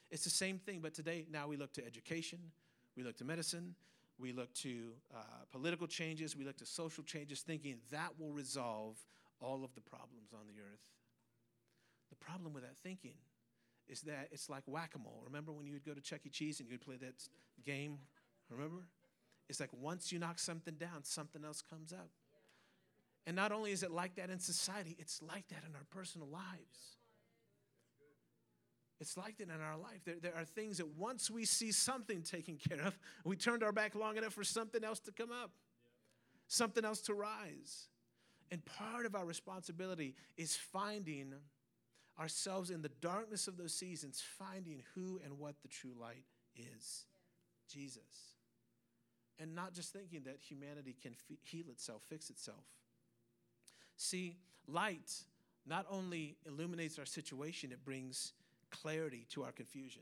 It's 0.10 0.24
the 0.24 0.30
same 0.30 0.60
thing, 0.60 0.80
but 0.82 0.94
today, 0.94 1.26
now 1.32 1.48
we 1.48 1.58
look 1.58 1.74
to 1.74 1.86
education, 1.86 2.40
we 2.96 3.04
look 3.04 3.18
to 3.18 3.26
medicine, 3.26 3.76
we 4.18 4.32
look 4.32 4.54
to 4.56 4.92
uh, 5.14 5.20
political 5.52 5.86
changes, 5.86 6.36
we 6.36 6.46
look 6.46 6.58
to 6.58 6.66
social 6.66 7.04
changes, 7.04 7.42
thinking 7.42 7.78
that 7.92 8.12
will 8.20 8.32
resolve 8.32 8.98
all 9.40 9.64
of 9.64 9.74
the 9.76 9.82
problems 9.82 10.34
on 10.34 10.48
the 10.48 10.62
earth. 10.62 10.82
The 12.10 12.16
problem 12.16 12.54
with 12.54 12.64
that 12.64 12.78
thinking 12.78 13.14
is 13.88 14.02
that 14.02 14.30
it's 14.32 14.50
like 14.50 14.64
whack 14.66 14.94
a 14.96 15.00
mole. 15.00 15.22
Remember 15.26 15.52
when 15.52 15.66
you 15.66 15.74
would 15.74 15.86
go 15.86 15.94
to 15.94 16.02
Chuck 16.02 16.22
E. 16.26 16.30
Cheese 16.30 16.60
and 16.60 16.70
you'd 16.70 16.82
play 16.82 16.96
that 16.98 17.16
game? 17.66 18.00
Remember? 18.50 18.84
It's 19.50 19.60
like 19.60 19.70
once 19.74 20.12
you 20.12 20.20
knock 20.20 20.40
something 20.40 20.76
down, 20.76 21.04
something 21.04 21.44
else 21.46 21.62
comes 21.62 21.94
up. 21.94 22.10
And 23.26 23.36
not 23.36 23.52
only 23.52 23.72
is 23.72 23.84
it 23.84 23.92
like 23.92 24.16
that 24.16 24.30
in 24.30 24.40
society, 24.40 24.96
it's 25.00 25.22
like 25.22 25.48
that 25.50 25.64
in 25.68 25.76
our 25.76 25.86
personal 25.90 26.28
lives. 26.28 26.97
It's 29.00 29.16
like 29.16 29.38
that 29.38 29.50
in 29.50 29.62
our 29.62 29.78
life. 29.78 30.02
There, 30.06 30.16
there 30.22 30.36
are 30.36 30.46
things 30.46 30.78
that 30.78 30.88
once 30.98 31.30
we 31.30 31.46
see 31.46 31.72
something 31.72 32.24
taken 32.24 32.58
care 32.58 32.82
of, 32.82 32.98
we 33.24 33.36
turned 33.36 33.64
our 33.64 33.72
back 33.72 33.94
long 33.94 34.18
enough 34.18 34.34
for 34.34 34.44
something 34.44 34.84
else 34.84 35.00
to 35.02 35.12
come 35.12 35.32
up, 35.32 35.52
something 36.48 36.84
else 36.84 37.02
to 37.02 37.14
rise. 37.14 37.90
And 38.52 38.64
part 38.66 39.06
of 39.06 39.14
our 39.14 39.26
responsibility 39.26 40.16
is 40.36 40.56
finding 40.56 41.34
ourselves 42.20 42.72
in 42.72 42.82
the 42.82 42.90
darkness 43.02 43.48
of 43.48 43.58
those 43.58 43.74
seasons, 43.74 44.24
finding 44.40 44.82
who 44.96 45.20
and 45.24 45.38
what 45.38 45.56
the 45.62 45.68
true 45.68 45.94
light 46.00 46.24
is 46.56 47.06
Jesus. 47.72 48.34
And 49.40 49.54
not 49.54 49.74
just 49.74 49.94
thinking 49.94 50.24
that 50.24 50.38
humanity 50.40 50.96
can 51.00 51.14
heal 51.44 51.66
itself, 51.70 52.02
fix 52.10 52.32
itself. 52.32 52.64
See, 53.96 54.38
light 54.68 55.12
not 55.68 55.86
only 55.90 56.38
illuminates 56.48 56.98
our 56.98 57.06
situation, 57.06 57.72
it 57.72 57.84
brings 57.84 58.34
clarity 58.72 59.26
to 59.32 59.44
our 59.44 59.52
confusion. 59.52 60.02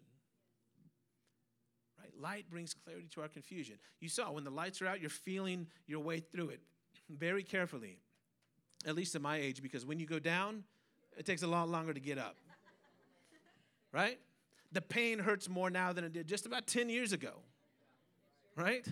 Right? 2.00 2.12
Light 2.20 2.50
brings 2.50 2.74
clarity 2.74 3.08
to 3.14 3.22
our 3.22 3.28
confusion. 3.28 3.76
You 4.00 4.10
saw 4.10 4.32
when 4.32 4.44
the 4.44 4.52
lights 4.52 4.82
are 4.82 4.88
out, 4.88 5.02
you're 5.02 5.10
feeling 5.10 5.68
your 5.88 6.02
way 6.02 6.20
through 6.20 6.50
it 6.50 6.62
very 7.10 7.44
carefully, 7.44 7.98
at 8.86 8.96
least 8.96 9.16
at 9.16 9.22
my 9.22 9.38
age, 9.38 9.62
because 9.62 9.86
when 9.86 10.00
you 10.00 10.06
go 10.06 10.20
down, 10.20 10.64
it 11.18 11.26
takes 11.26 11.44
a 11.44 11.48
lot 11.48 11.70
longer 11.70 11.94
to 11.94 12.00
get 12.00 12.18
up. 12.18 12.36
Right? 13.92 14.20
The 14.72 14.82
pain 14.82 15.20
hurts 15.20 15.48
more 15.48 15.70
now 15.70 15.94
than 15.94 16.04
it 16.04 16.12
did 16.12 16.28
just 16.28 16.46
about 16.46 16.68
10 16.68 16.90
years 16.90 17.14
ago. 17.14 17.32
Right? 18.56 18.86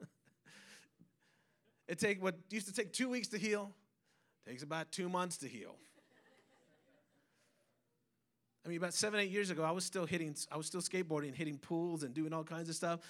it 1.88 1.98
take 1.98 2.22
what 2.22 2.34
used 2.50 2.66
to 2.66 2.72
take 2.72 2.92
two 2.92 3.08
weeks 3.08 3.28
to 3.28 3.38
heal, 3.38 3.70
takes 4.46 4.62
about 4.62 4.90
two 4.90 5.08
months 5.08 5.36
to 5.38 5.48
heal. 5.48 5.76
I 8.64 8.68
mean, 8.68 8.78
about 8.78 8.94
seven, 8.94 9.20
eight 9.20 9.30
years 9.30 9.50
ago, 9.50 9.62
I 9.62 9.70
was 9.70 9.84
still 9.84 10.06
hitting, 10.06 10.34
I 10.50 10.56
was 10.56 10.66
still 10.66 10.80
skateboarding, 10.80 11.34
hitting 11.34 11.58
pools 11.58 12.02
and 12.02 12.14
doing 12.14 12.32
all 12.32 12.44
kinds 12.44 12.68
of 12.68 12.74
stuff. 12.74 13.00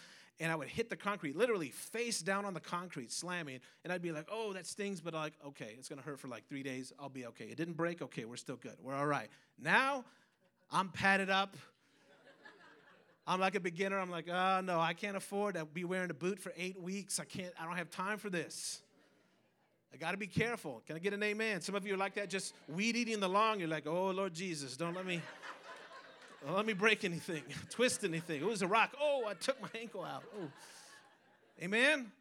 And 0.40 0.52
I 0.52 0.54
would 0.54 0.68
hit 0.68 0.88
the 0.88 0.96
concrete, 0.96 1.36
literally 1.36 1.70
face 1.70 2.20
down 2.20 2.44
on 2.44 2.54
the 2.54 2.60
concrete, 2.60 3.10
slamming. 3.10 3.58
And 3.82 3.92
I'd 3.92 4.02
be 4.02 4.12
like, 4.12 4.28
oh, 4.30 4.52
that 4.52 4.66
stings, 4.66 5.00
but 5.00 5.14
like, 5.14 5.32
okay, 5.44 5.74
it's 5.76 5.88
gonna 5.88 6.02
hurt 6.02 6.20
for 6.20 6.28
like 6.28 6.46
three 6.48 6.62
days. 6.62 6.92
I'll 7.00 7.08
be 7.08 7.26
okay. 7.26 7.46
It 7.46 7.56
didn't 7.56 7.76
break. 7.76 8.02
Okay, 8.02 8.24
we're 8.24 8.36
still 8.36 8.56
good. 8.56 8.76
We're 8.80 8.94
all 8.94 9.06
right. 9.06 9.28
Now, 9.60 10.04
I'm 10.70 10.90
padded 10.90 11.28
up. 11.28 11.56
I'm 13.26 13.40
like 13.40 13.56
a 13.56 13.60
beginner. 13.60 13.98
I'm 13.98 14.10
like, 14.10 14.28
oh 14.30 14.60
no, 14.62 14.80
I 14.80 14.94
can't 14.94 15.16
afford 15.16 15.56
to 15.56 15.66
be 15.66 15.84
wearing 15.84 16.10
a 16.10 16.14
boot 16.14 16.38
for 16.38 16.52
eight 16.56 16.80
weeks. 16.80 17.18
I 17.20 17.24
can't, 17.24 17.52
I 17.60 17.64
don't 17.66 17.76
have 17.76 17.90
time 17.90 18.16
for 18.16 18.30
this. 18.30 18.80
I 19.92 19.96
got 19.96 20.12
to 20.12 20.16
be 20.16 20.26
careful. 20.26 20.82
Can 20.86 20.96
I 20.96 20.98
get 20.98 21.12
an 21.12 21.22
amen? 21.22 21.60
Some 21.60 21.74
of 21.74 21.86
you 21.86 21.94
are 21.94 21.98
like 21.98 22.14
that, 22.16 22.28
just 22.28 22.54
weed 22.68 22.96
eating 22.96 23.20
the 23.20 23.28
lawn. 23.28 23.58
You're 23.58 23.68
like, 23.68 23.86
oh, 23.86 24.10
Lord 24.10 24.34
Jesus, 24.34 24.76
don't 24.76 24.94
let 24.94 25.06
me, 25.06 25.22
don't 26.46 26.56
let 26.56 26.66
me 26.66 26.74
break 26.74 27.04
anything, 27.04 27.42
twist 27.70 28.04
anything. 28.04 28.40
It 28.40 28.46
was 28.46 28.62
a 28.62 28.66
rock. 28.66 28.94
Oh, 29.00 29.24
I 29.26 29.34
took 29.34 29.60
my 29.60 29.70
ankle 29.74 30.04
out. 30.04 30.24
Oh, 30.38 30.48
amen? 31.62 32.12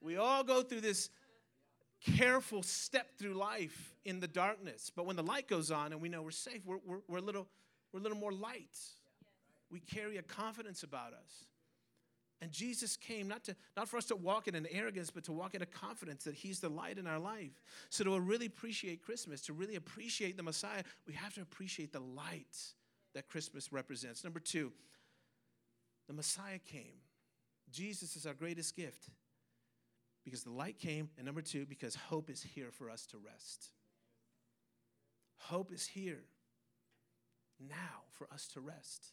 We 0.00 0.16
all 0.16 0.44
go 0.44 0.62
through 0.62 0.82
this 0.82 1.10
careful 2.16 2.62
step 2.62 3.18
through 3.18 3.34
life 3.34 3.94
in 4.04 4.20
the 4.20 4.28
darkness. 4.28 4.92
But 4.94 5.06
when 5.06 5.16
the 5.16 5.22
light 5.22 5.48
goes 5.48 5.70
on 5.70 5.92
and 5.92 6.00
we 6.00 6.08
know 6.08 6.22
we're 6.22 6.30
safe, 6.30 6.60
we're, 6.64 6.78
we're, 6.86 6.98
we're, 7.08 7.18
a, 7.18 7.22
little, 7.22 7.46
we're 7.92 8.00
a 8.00 8.02
little 8.02 8.18
more 8.18 8.32
light. 8.32 8.78
We 9.70 9.80
carry 9.80 10.16
a 10.18 10.22
confidence 10.22 10.82
about 10.82 11.12
us. 11.12 11.46
And 12.40 12.52
Jesus 12.52 12.96
came 12.96 13.26
not, 13.26 13.42
to, 13.44 13.56
not 13.76 13.88
for 13.88 13.96
us 13.96 14.04
to 14.06 14.16
walk 14.16 14.46
in 14.46 14.54
an 14.54 14.66
arrogance, 14.70 15.10
but 15.10 15.24
to 15.24 15.32
walk 15.32 15.54
in 15.54 15.62
a 15.62 15.66
confidence 15.66 16.24
that 16.24 16.34
He's 16.34 16.60
the 16.60 16.68
light 16.68 16.98
in 16.98 17.06
our 17.06 17.18
life. 17.18 17.60
So, 17.90 18.04
to 18.04 18.20
really 18.20 18.46
appreciate 18.46 19.02
Christmas, 19.02 19.40
to 19.42 19.52
really 19.52 19.74
appreciate 19.74 20.36
the 20.36 20.44
Messiah, 20.44 20.84
we 21.06 21.14
have 21.14 21.34
to 21.34 21.42
appreciate 21.42 21.92
the 21.92 22.00
light 22.00 22.56
that 23.14 23.28
Christmas 23.28 23.72
represents. 23.72 24.22
Number 24.22 24.38
two, 24.38 24.72
the 26.06 26.14
Messiah 26.14 26.60
came. 26.64 27.00
Jesus 27.70 28.14
is 28.14 28.24
our 28.24 28.34
greatest 28.34 28.76
gift 28.76 29.10
because 30.24 30.42
the 30.42 30.52
light 30.52 30.78
came. 30.78 31.10
And 31.16 31.26
number 31.26 31.42
two, 31.42 31.66
because 31.66 31.94
hope 31.94 32.30
is 32.30 32.42
here 32.42 32.70
for 32.70 32.90
us 32.90 33.06
to 33.06 33.18
rest. 33.18 33.70
Hope 35.38 35.72
is 35.72 35.86
here 35.86 36.24
now 37.60 38.04
for 38.10 38.28
us 38.32 38.46
to 38.48 38.60
rest. 38.60 39.08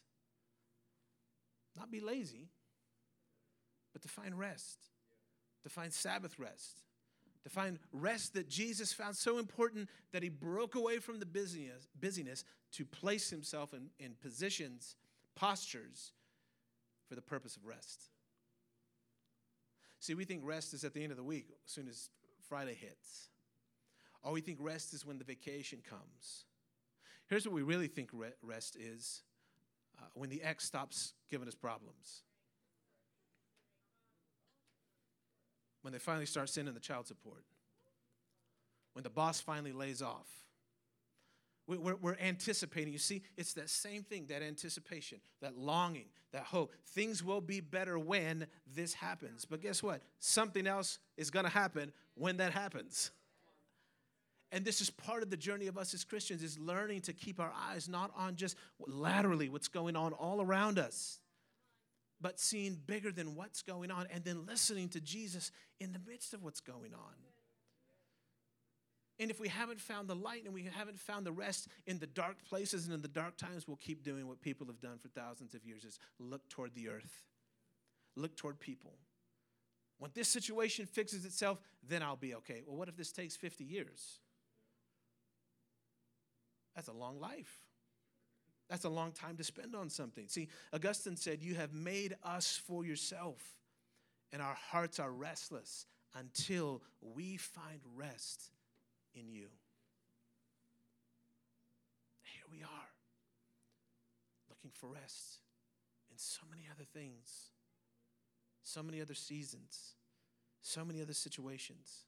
not 1.76 1.90
be 1.90 2.00
lazy, 2.00 2.48
but 3.96 4.02
to 4.02 4.08
find 4.08 4.38
rest, 4.38 4.90
to 5.62 5.70
find 5.70 5.90
Sabbath 5.90 6.38
rest, 6.38 6.82
to 7.44 7.48
find 7.48 7.78
rest 7.92 8.34
that 8.34 8.46
Jesus 8.46 8.92
found 8.92 9.16
so 9.16 9.38
important 9.38 9.88
that 10.12 10.22
he 10.22 10.28
broke 10.28 10.74
away 10.74 10.98
from 10.98 11.18
the 11.18 11.24
busyness, 11.24 11.88
busyness 11.98 12.44
to 12.72 12.84
place 12.84 13.30
himself 13.30 13.72
in, 13.72 13.88
in 13.98 14.12
positions, 14.20 14.96
postures 15.34 16.12
for 17.08 17.14
the 17.14 17.22
purpose 17.22 17.56
of 17.56 17.64
rest. 17.64 18.10
See, 19.98 20.12
we 20.12 20.26
think 20.26 20.42
rest 20.44 20.74
is 20.74 20.84
at 20.84 20.92
the 20.92 21.02
end 21.02 21.10
of 21.10 21.16
the 21.16 21.24
week, 21.24 21.46
as 21.64 21.72
soon 21.72 21.88
as 21.88 22.10
Friday 22.50 22.74
hits. 22.74 23.30
Or 24.22 24.32
we 24.32 24.42
think 24.42 24.58
rest 24.60 24.92
is 24.92 25.06
when 25.06 25.16
the 25.16 25.24
vacation 25.24 25.78
comes. 25.88 26.44
Here's 27.30 27.46
what 27.46 27.54
we 27.54 27.62
really 27.62 27.88
think 27.88 28.10
rest 28.42 28.76
is 28.76 29.22
uh, 29.98 30.04
when 30.12 30.28
the 30.28 30.42
ex 30.42 30.66
stops 30.66 31.14
giving 31.30 31.48
us 31.48 31.54
problems. 31.54 32.24
When 35.86 35.92
they 35.92 36.00
finally 36.00 36.26
start 36.26 36.48
sending 36.48 36.74
the 36.74 36.80
child 36.80 37.06
support. 37.06 37.44
When 38.94 39.04
the 39.04 39.08
boss 39.08 39.40
finally 39.40 39.70
lays 39.70 40.02
off. 40.02 40.26
We're, 41.68 41.94
we're, 41.94 42.16
anticipating. 42.16 42.92
You 42.92 42.98
see, 42.98 43.22
it's 43.36 43.52
that 43.52 43.70
same 43.70 44.02
thing 44.02 44.26
that 44.26 44.42
anticipation, 44.42 45.20
that 45.42 45.56
longing, 45.56 46.06
that 46.32 46.42
hope. 46.42 46.72
Things 46.86 47.22
will 47.22 47.40
be 47.40 47.60
better 47.60 48.00
when 48.00 48.48
this 48.74 48.94
happens. 48.94 49.44
But 49.44 49.62
guess 49.62 49.80
what? 49.80 50.00
Something 50.18 50.66
else 50.66 50.98
is 51.16 51.30
going 51.30 51.44
to 51.44 51.52
happen 51.52 51.92
when 52.16 52.38
that 52.38 52.52
happens. 52.52 53.12
And 54.50 54.64
this 54.64 54.80
is 54.80 54.90
part 54.90 55.22
of 55.22 55.30
the 55.30 55.36
journey 55.36 55.68
of 55.68 55.78
us 55.78 55.94
as 55.94 56.02
Christians 56.02 56.42
is 56.42 56.58
learning 56.58 57.02
to 57.02 57.12
keep 57.12 57.38
our 57.38 57.52
eyes 57.70 57.88
not 57.88 58.10
on 58.16 58.34
just 58.34 58.56
laterally 58.88 59.48
what's 59.48 59.68
going 59.68 59.94
on 59.94 60.14
all 60.14 60.42
around 60.42 60.80
us, 60.80 61.20
but 62.20 62.40
seeing 62.40 62.80
bigger 62.86 63.12
than 63.12 63.34
what's 63.34 63.62
going 63.62 63.90
on 63.90 64.06
and 64.10 64.24
then 64.24 64.46
listening 64.46 64.88
to 64.90 65.00
Jesus 65.00 65.50
in 65.80 65.92
the 65.92 66.00
midst 66.06 66.34
of 66.34 66.42
what's 66.42 66.60
going 66.60 66.94
on. 66.94 67.14
And 69.18 69.30
if 69.30 69.40
we 69.40 69.48
haven't 69.48 69.80
found 69.80 70.08
the 70.08 70.14
light 70.14 70.44
and 70.44 70.52
we 70.52 70.68
haven't 70.76 70.98
found 70.98 71.24
the 71.24 71.32
rest 71.32 71.68
in 71.86 71.98
the 71.98 72.06
dark 72.06 72.36
places 72.48 72.84
and 72.84 72.94
in 72.94 73.00
the 73.00 73.08
dark 73.08 73.36
times, 73.38 73.66
we'll 73.66 73.78
keep 73.78 74.02
doing 74.02 74.28
what 74.28 74.42
people 74.42 74.66
have 74.66 74.80
done 74.80 74.98
for 74.98 75.08
thousands 75.08 75.54
of 75.54 75.64
years 75.64 75.84
is 75.84 75.98
look 76.18 76.46
toward 76.48 76.74
the 76.74 76.88
earth. 76.88 77.24
Look 78.14 78.36
toward 78.36 78.60
people. 78.60 78.92
When 79.98 80.10
this 80.14 80.28
situation 80.28 80.84
fixes 80.84 81.24
itself, 81.24 81.58
then 81.86 82.02
I'll 82.02 82.16
be 82.16 82.34
okay. 82.34 82.62
Well, 82.66 82.76
what 82.76 82.88
if 82.88 82.96
this 82.96 83.12
takes 83.12 83.36
50 83.36 83.64
years? 83.64 84.20
That's 86.74 86.88
a 86.88 86.92
long 86.92 87.18
life. 87.18 87.65
That's 88.68 88.84
a 88.84 88.88
long 88.88 89.12
time 89.12 89.36
to 89.36 89.44
spend 89.44 89.76
on 89.76 89.88
something. 89.90 90.26
See, 90.28 90.48
Augustine 90.72 91.16
said, 91.16 91.42
You 91.42 91.54
have 91.54 91.72
made 91.72 92.16
us 92.24 92.60
for 92.66 92.84
yourself, 92.84 93.40
and 94.32 94.42
our 94.42 94.56
hearts 94.70 94.98
are 94.98 95.12
restless 95.12 95.86
until 96.14 96.82
we 97.00 97.36
find 97.36 97.80
rest 97.94 98.50
in 99.14 99.28
you. 99.28 99.46
Here 102.22 102.44
we 102.50 102.62
are, 102.62 102.88
looking 104.48 104.72
for 104.72 104.88
rest 104.88 105.38
in 106.10 106.18
so 106.18 106.42
many 106.50 106.66
other 106.74 106.84
things, 106.92 107.50
so 108.62 108.82
many 108.82 109.00
other 109.00 109.14
seasons, 109.14 109.94
so 110.60 110.84
many 110.84 111.00
other 111.00 111.14
situations. 111.14 112.04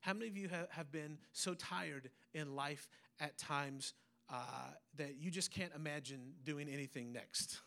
How 0.00 0.12
many 0.12 0.28
of 0.28 0.36
you 0.36 0.48
have, 0.48 0.70
have 0.70 0.92
been 0.92 1.18
so 1.32 1.54
tired 1.54 2.10
in 2.32 2.54
life 2.54 2.88
at 3.18 3.38
times 3.38 3.94
uh, 4.30 4.70
that 4.96 5.16
you 5.18 5.30
just 5.30 5.50
can't 5.50 5.72
imagine 5.74 6.34
doing 6.44 6.68
anything 6.68 7.12
next? 7.12 7.58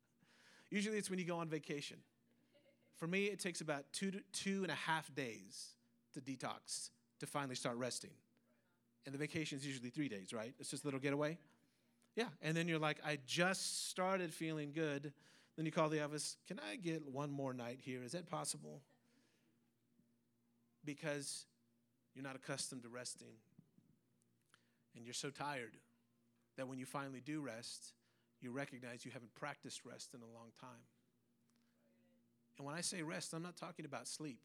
Usually 0.70 0.98
it's 0.98 1.10
when 1.10 1.18
you 1.18 1.24
go 1.24 1.36
on 1.36 1.48
vacation. 1.48 1.98
For 2.96 3.06
me, 3.06 3.26
it 3.26 3.40
takes 3.40 3.60
about 3.60 3.84
two 3.92 4.10
to 4.10 4.20
two 4.32 4.62
and 4.62 4.70
a 4.70 4.74
half 4.74 5.12
days 5.14 5.70
to 6.14 6.20
detox 6.20 6.90
to 7.20 7.26
finally 7.26 7.54
start 7.54 7.76
resting. 7.76 8.10
And 9.06 9.14
the 9.14 9.18
vacation 9.18 9.58
is 9.58 9.66
usually 9.66 9.90
three 9.90 10.08
days, 10.08 10.32
right? 10.32 10.54
It's 10.58 10.70
just 10.70 10.84
a 10.84 10.86
little 10.86 11.00
getaway. 11.00 11.38
Yeah. 12.16 12.26
And 12.42 12.56
then 12.56 12.68
you're 12.68 12.78
like, 12.78 12.98
I 13.04 13.18
just 13.26 13.88
started 13.88 14.32
feeling 14.32 14.72
good. 14.72 15.12
Then 15.56 15.66
you 15.66 15.72
call 15.72 15.88
the 15.88 16.02
office, 16.04 16.36
can 16.46 16.60
I 16.70 16.76
get 16.76 17.08
one 17.08 17.30
more 17.30 17.54
night 17.54 17.80
here? 17.82 18.02
Is 18.02 18.12
that 18.12 18.28
possible? 18.28 18.82
Because 20.84 21.46
you're 22.14 22.24
not 22.24 22.36
accustomed 22.36 22.82
to 22.82 22.88
resting. 22.88 23.34
And 24.96 25.04
you're 25.04 25.14
so 25.14 25.30
tired 25.30 25.76
that 26.56 26.68
when 26.68 26.78
you 26.78 26.86
finally 26.86 27.20
do 27.24 27.40
rest, 27.40 27.92
you 28.40 28.50
recognize 28.50 29.04
you 29.04 29.10
haven't 29.10 29.34
practiced 29.34 29.84
rest 29.84 30.14
in 30.14 30.20
a 30.20 30.38
long 30.38 30.50
time. 30.60 30.84
And 32.58 32.66
when 32.66 32.74
I 32.74 32.80
say 32.80 33.02
rest, 33.02 33.32
I'm 33.32 33.42
not 33.42 33.56
talking 33.56 33.84
about 33.84 34.06
sleep, 34.06 34.40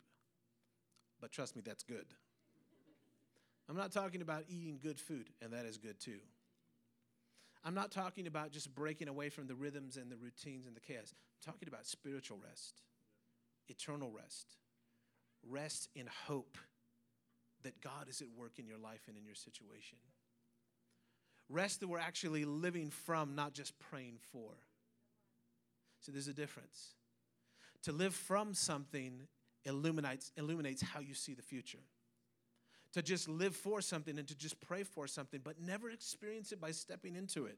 but 1.19 1.31
trust 1.31 1.55
me, 1.55 1.61
that's 1.65 1.83
good. 1.83 2.05
I'm 3.67 3.75
not 3.75 3.91
talking 3.91 4.21
about 4.21 4.43
eating 4.47 4.79
good 4.81 4.99
food, 4.99 5.29
and 5.41 5.51
that 5.53 5.65
is 5.65 5.77
good 5.77 5.99
too. 5.99 6.19
I'm 7.63 7.73
not 7.73 7.91
talking 7.91 8.27
about 8.27 8.51
just 8.51 8.73
breaking 8.75 9.07
away 9.07 9.29
from 9.29 9.47
the 9.47 9.55
rhythms 9.55 9.97
and 9.97 10.11
the 10.11 10.17
routines 10.17 10.67
and 10.67 10.75
the 10.75 10.79
chaos. 10.79 11.11
I'm 11.11 11.51
talking 11.51 11.67
about 11.67 11.87
spiritual 11.87 12.37
rest, 12.47 12.83
eternal 13.67 14.11
rest, 14.11 14.57
rest 15.49 15.89
in 15.95 16.07
hope 16.27 16.57
that 17.63 17.81
God 17.81 18.07
is 18.07 18.21
at 18.21 18.27
work 18.37 18.59
in 18.59 18.67
your 18.67 18.77
life 18.77 19.01
and 19.07 19.17
in 19.17 19.25
your 19.25 19.35
situation. 19.35 19.97
Rest 21.49 21.79
that 21.79 21.87
we're 21.87 21.99
actually 21.99 22.45
living 22.45 22.89
from, 22.89 23.35
not 23.35 23.53
just 23.53 23.77
praying 23.79 24.17
for. 24.31 24.51
So 26.01 26.11
there's 26.11 26.27
a 26.27 26.33
difference. 26.33 26.93
To 27.83 27.91
live 27.91 28.13
from 28.15 28.53
something 28.53 29.21
illuminates, 29.63 30.31
illuminates 30.37 30.81
how 30.81 30.99
you 30.99 31.13
see 31.13 31.33
the 31.33 31.41
future 31.41 31.79
to 32.95 33.01
just 33.01 33.27
live 33.27 33.53
for 33.53 33.81
something 33.81 34.17
and 34.17 34.25
to 34.25 34.35
just 34.37 34.57
pray 34.61 34.81
for 34.83 35.05
something, 35.05 35.41
but 35.43 35.59
never 35.59 35.89
experience 35.89 36.53
it 36.53 36.61
by 36.61 36.71
stepping 36.71 37.17
into 37.17 37.45
it. 37.45 37.57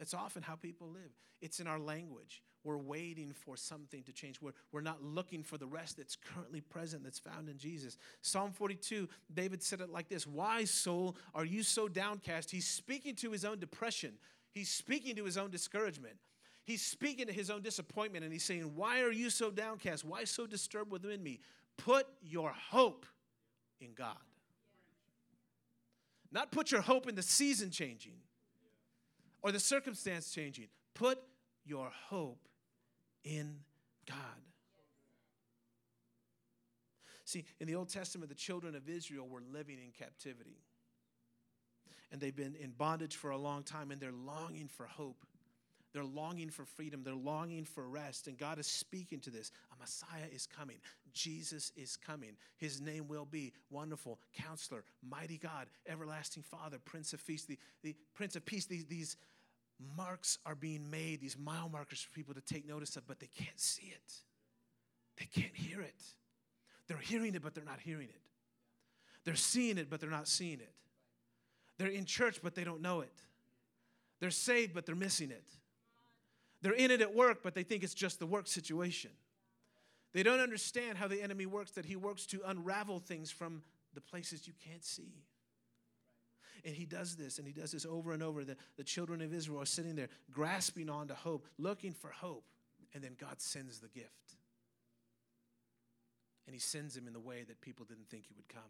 It's 0.00 0.14
often 0.14 0.42
how 0.42 0.54
people 0.54 0.88
live. 0.88 1.12
It's 1.40 1.60
in 1.60 1.66
our 1.66 1.78
language. 1.78 2.42
We're 2.64 2.76
waiting 2.76 3.32
for 3.32 3.56
something 3.56 4.02
to 4.02 4.12
change. 4.12 4.40
We're, 4.40 4.52
we're 4.72 4.80
not 4.80 5.02
looking 5.02 5.42
for 5.42 5.58
the 5.58 5.66
rest 5.66 5.96
that's 5.96 6.16
currently 6.16 6.60
present, 6.60 7.04
that's 7.04 7.18
found 7.18 7.48
in 7.48 7.56
Jesus. 7.56 7.96
Psalm 8.20 8.52
42, 8.52 9.08
David 9.32 9.62
said 9.62 9.80
it 9.80 9.90
like 9.90 10.08
this 10.08 10.26
Why, 10.26 10.64
soul, 10.64 11.16
are 11.34 11.44
you 11.44 11.62
so 11.62 11.88
downcast? 11.88 12.50
He's 12.50 12.66
speaking 12.66 13.14
to 13.16 13.30
his 13.30 13.44
own 13.44 13.58
depression, 13.58 14.14
he's 14.52 14.68
speaking 14.68 15.16
to 15.16 15.24
his 15.24 15.36
own 15.36 15.50
discouragement. 15.50 16.16
He's 16.64 16.82
speaking 16.82 17.28
to 17.28 17.32
his 17.32 17.48
own 17.48 17.62
disappointment, 17.62 18.24
and 18.24 18.32
he's 18.32 18.44
saying, 18.44 18.72
Why 18.74 19.00
are 19.00 19.10
you 19.10 19.30
so 19.30 19.50
downcast? 19.50 20.04
Why 20.04 20.24
so 20.24 20.46
disturbed 20.46 20.90
within 20.90 21.22
me? 21.22 21.40
Put 21.78 22.06
your 22.20 22.52
hope 22.52 23.06
in 23.80 23.94
God. 23.94 24.18
Not 26.30 26.52
put 26.52 26.70
your 26.70 26.82
hope 26.82 27.08
in 27.08 27.14
the 27.14 27.22
season 27.22 27.70
changing 27.70 28.18
or 29.42 29.52
the 29.52 29.60
circumstance 29.60 30.30
changing. 30.30 30.68
Put 30.94 31.18
your 31.64 31.90
hope 32.08 32.48
in 33.24 33.60
God. 34.06 34.16
See, 37.24 37.44
in 37.60 37.66
the 37.66 37.74
Old 37.74 37.90
Testament, 37.90 38.30
the 38.30 38.34
children 38.34 38.74
of 38.74 38.88
Israel 38.88 39.28
were 39.28 39.42
living 39.52 39.78
in 39.78 39.92
captivity. 39.92 40.62
And 42.10 42.20
they've 42.20 42.34
been 42.34 42.54
in 42.54 42.70
bondage 42.70 43.16
for 43.16 43.30
a 43.30 43.36
long 43.36 43.64
time, 43.64 43.90
and 43.90 44.00
they're 44.00 44.12
longing 44.12 44.68
for 44.68 44.86
hope. 44.86 45.26
They're 45.98 46.04
longing 46.04 46.50
for 46.50 46.64
freedom. 46.64 47.02
They're 47.02 47.12
longing 47.12 47.64
for 47.64 47.88
rest. 47.88 48.28
And 48.28 48.38
God 48.38 48.60
is 48.60 48.68
speaking 48.68 49.18
to 49.18 49.30
this. 49.30 49.50
A 49.74 49.80
Messiah 49.80 50.28
is 50.32 50.46
coming. 50.46 50.76
Jesus 51.12 51.72
is 51.74 51.96
coming. 51.96 52.36
His 52.56 52.80
name 52.80 53.08
will 53.08 53.24
be 53.24 53.52
Wonderful, 53.68 54.20
Counselor, 54.32 54.84
Mighty 55.02 55.38
God, 55.38 55.66
Everlasting 55.88 56.44
Father, 56.44 56.76
Prince 56.84 57.14
of 57.14 57.26
Peace. 57.26 57.46
The, 57.46 57.58
the 57.82 57.96
Prince 58.14 58.36
of 58.36 58.46
Peace, 58.46 58.66
these, 58.66 58.84
these 58.84 59.16
marks 59.96 60.38
are 60.46 60.54
being 60.54 60.88
made, 60.88 61.20
these 61.20 61.36
mile 61.36 61.68
markers 61.68 62.00
for 62.00 62.14
people 62.14 62.34
to 62.34 62.42
take 62.42 62.64
notice 62.64 62.94
of, 62.94 63.04
but 63.08 63.18
they 63.18 63.30
can't 63.36 63.58
see 63.58 63.92
it. 63.92 64.12
They 65.18 65.26
can't 65.26 65.56
hear 65.56 65.80
it. 65.80 66.00
They're 66.86 66.96
hearing 66.98 67.34
it, 67.34 67.42
but 67.42 67.56
they're 67.56 67.64
not 67.64 67.80
hearing 67.80 68.08
it. 68.08 68.22
They're 69.24 69.34
seeing 69.34 69.78
it, 69.78 69.90
but 69.90 70.00
they're 70.00 70.10
not 70.10 70.28
seeing 70.28 70.60
it. 70.60 70.72
They're 71.76 71.88
in 71.88 72.04
church, 72.04 72.38
but 72.40 72.54
they 72.54 72.62
don't 72.62 72.82
know 72.82 73.00
it. 73.00 73.12
They're 74.20 74.30
saved, 74.30 74.74
but 74.74 74.86
they're 74.86 74.94
missing 74.94 75.32
it. 75.32 75.42
They're 76.62 76.72
in 76.72 76.90
it 76.90 77.00
at 77.00 77.14
work, 77.14 77.38
but 77.42 77.54
they 77.54 77.62
think 77.62 77.82
it's 77.82 77.94
just 77.94 78.18
the 78.18 78.26
work 78.26 78.46
situation. 78.46 79.10
They 80.12 80.22
don't 80.22 80.40
understand 80.40 80.98
how 80.98 81.06
the 81.06 81.22
enemy 81.22 81.46
works, 81.46 81.72
that 81.72 81.84
he 81.84 81.96
works 81.96 82.26
to 82.26 82.40
unravel 82.46 82.98
things 82.98 83.30
from 83.30 83.62
the 83.94 84.00
places 84.00 84.46
you 84.46 84.54
can't 84.66 84.84
see. 84.84 85.12
And 86.64 86.74
he 86.74 86.86
does 86.86 87.14
this, 87.16 87.38
and 87.38 87.46
he 87.46 87.52
does 87.52 87.72
this 87.72 87.86
over 87.86 88.12
and 88.12 88.22
over. 88.22 88.44
The, 88.44 88.56
the 88.76 88.84
children 88.84 89.20
of 89.20 89.32
Israel 89.32 89.60
are 89.60 89.66
sitting 89.66 89.94
there 89.94 90.08
grasping 90.32 90.90
on 90.90 91.02
onto 91.02 91.14
hope, 91.14 91.46
looking 91.58 91.92
for 91.92 92.10
hope, 92.10 92.44
and 92.94 93.02
then 93.02 93.16
God 93.18 93.40
sends 93.40 93.78
the 93.78 93.88
gift. 93.88 94.08
And 96.46 96.54
he 96.54 96.60
sends 96.60 96.96
him 96.96 97.06
in 97.06 97.12
the 97.12 97.20
way 97.20 97.44
that 97.46 97.60
people 97.60 97.84
didn't 97.84 98.08
think 98.08 98.24
he 98.26 98.34
would 98.34 98.48
come. 98.48 98.62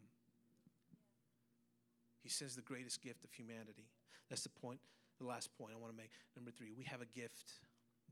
He 2.22 2.28
sends 2.28 2.56
the 2.56 2.62
greatest 2.62 3.00
gift 3.00 3.24
of 3.24 3.32
humanity. 3.32 3.88
That's 4.28 4.42
the 4.42 4.50
point, 4.50 4.80
the 5.18 5.26
last 5.26 5.56
point 5.56 5.72
I 5.74 5.78
want 5.78 5.92
to 5.92 5.96
make. 5.96 6.10
Number 6.36 6.50
three, 6.50 6.72
we 6.76 6.84
have 6.84 7.00
a 7.00 7.06
gift 7.06 7.52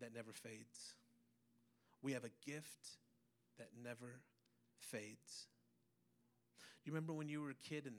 that 0.01 0.15
never 0.15 0.33
fades. 0.33 0.95
We 2.03 2.13
have 2.13 2.25
a 2.25 2.31
gift 2.49 2.99
that 3.59 3.69
never 3.83 4.21
fades. 4.79 5.49
You 6.85 6.93
remember 6.93 7.13
when 7.13 7.29
you 7.29 7.41
were 7.41 7.51
a 7.51 7.69
kid 7.69 7.87
and 7.87 7.97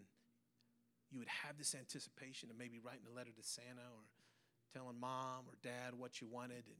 you 1.11 1.19
would 1.19 1.27
have 1.27 1.57
this 1.57 1.75
anticipation 1.75 2.49
of 2.49 2.57
maybe 2.57 2.79
writing 2.79 3.05
a 3.11 3.15
letter 3.15 3.31
to 3.31 3.43
Santa 3.43 3.87
or 3.93 4.03
telling 4.73 4.99
mom 4.99 5.45
or 5.47 5.53
dad 5.63 5.93
what 5.97 6.21
you 6.21 6.27
wanted, 6.27 6.63
and 6.67 6.75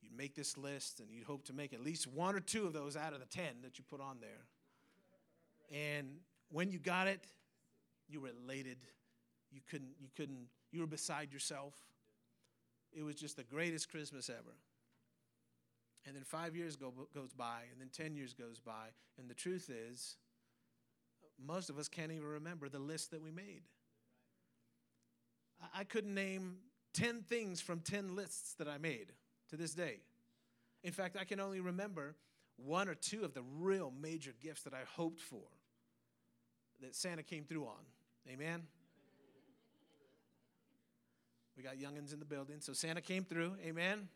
you'd 0.00 0.16
make 0.16 0.34
this 0.34 0.56
list 0.56 1.00
and 1.00 1.10
you'd 1.10 1.24
hope 1.24 1.44
to 1.44 1.52
make 1.52 1.72
at 1.72 1.80
least 1.80 2.06
one 2.06 2.34
or 2.34 2.40
two 2.40 2.66
of 2.66 2.72
those 2.72 2.96
out 2.96 3.12
of 3.12 3.20
the 3.20 3.26
10 3.26 3.44
that 3.62 3.78
you 3.78 3.84
put 3.88 4.00
on 4.00 4.18
there. 4.20 4.46
And 5.72 6.18
when 6.50 6.70
you 6.70 6.78
got 6.78 7.08
it, 7.08 7.26
you 8.08 8.20
were 8.20 8.30
elated. 8.44 8.78
You 9.50 9.60
couldn't, 9.68 9.94
you 10.00 10.08
couldn't, 10.16 10.46
you 10.70 10.80
were 10.80 10.86
beside 10.86 11.32
yourself. 11.32 11.74
It 12.96 13.04
was 13.04 13.14
just 13.14 13.36
the 13.36 13.44
greatest 13.44 13.90
Christmas 13.90 14.30
ever. 14.30 14.56
And 16.06 16.16
then 16.16 16.22
five 16.22 16.56
years 16.56 16.76
go, 16.76 16.92
goes 17.14 17.32
by, 17.34 17.62
and 17.70 17.80
then 17.80 17.90
10 17.92 18.16
years 18.16 18.32
goes 18.32 18.58
by. 18.58 18.88
And 19.18 19.28
the 19.28 19.34
truth 19.34 19.70
is, 19.70 20.16
most 21.44 21.68
of 21.68 21.78
us 21.78 21.88
can't 21.88 22.10
even 22.10 22.26
remember 22.26 22.68
the 22.68 22.78
list 22.78 23.10
that 23.10 23.20
we 23.20 23.30
made. 23.30 23.62
I, 25.60 25.80
I 25.80 25.84
couldn't 25.84 26.14
name 26.14 26.56
10 26.94 27.22
things 27.22 27.60
from 27.60 27.80
10 27.80 28.16
lists 28.16 28.54
that 28.54 28.68
I 28.68 28.78
made 28.78 29.12
to 29.50 29.56
this 29.56 29.74
day. 29.74 29.98
In 30.82 30.92
fact, 30.92 31.16
I 31.20 31.24
can 31.24 31.40
only 31.40 31.60
remember 31.60 32.14
one 32.56 32.88
or 32.88 32.94
two 32.94 33.24
of 33.24 33.34
the 33.34 33.42
real 33.58 33.92
major 34.00 34.32
gifts 34.40 34.62
that 34.62 34.72
I 34.72 34.84
hoped 34.96 35.20
for 35.20 35.42
that 36.80 36.94
Santa 36.94 37.22
came 37.22 37.44
through 37.44 37.66
on. 37.66 37.84
Amen? 38.30 38.62
We 41.56 41.62
got 41.62 41.76
youngins 41.76 42.12
in 42.12 42.18
the 42.18 42.26
building, 42.26 42.56
so 42.60 42.74
Santa 42.74 43.00
came 43.00 43.24
through. 43.24 43.54
Amen? 43.64 44.08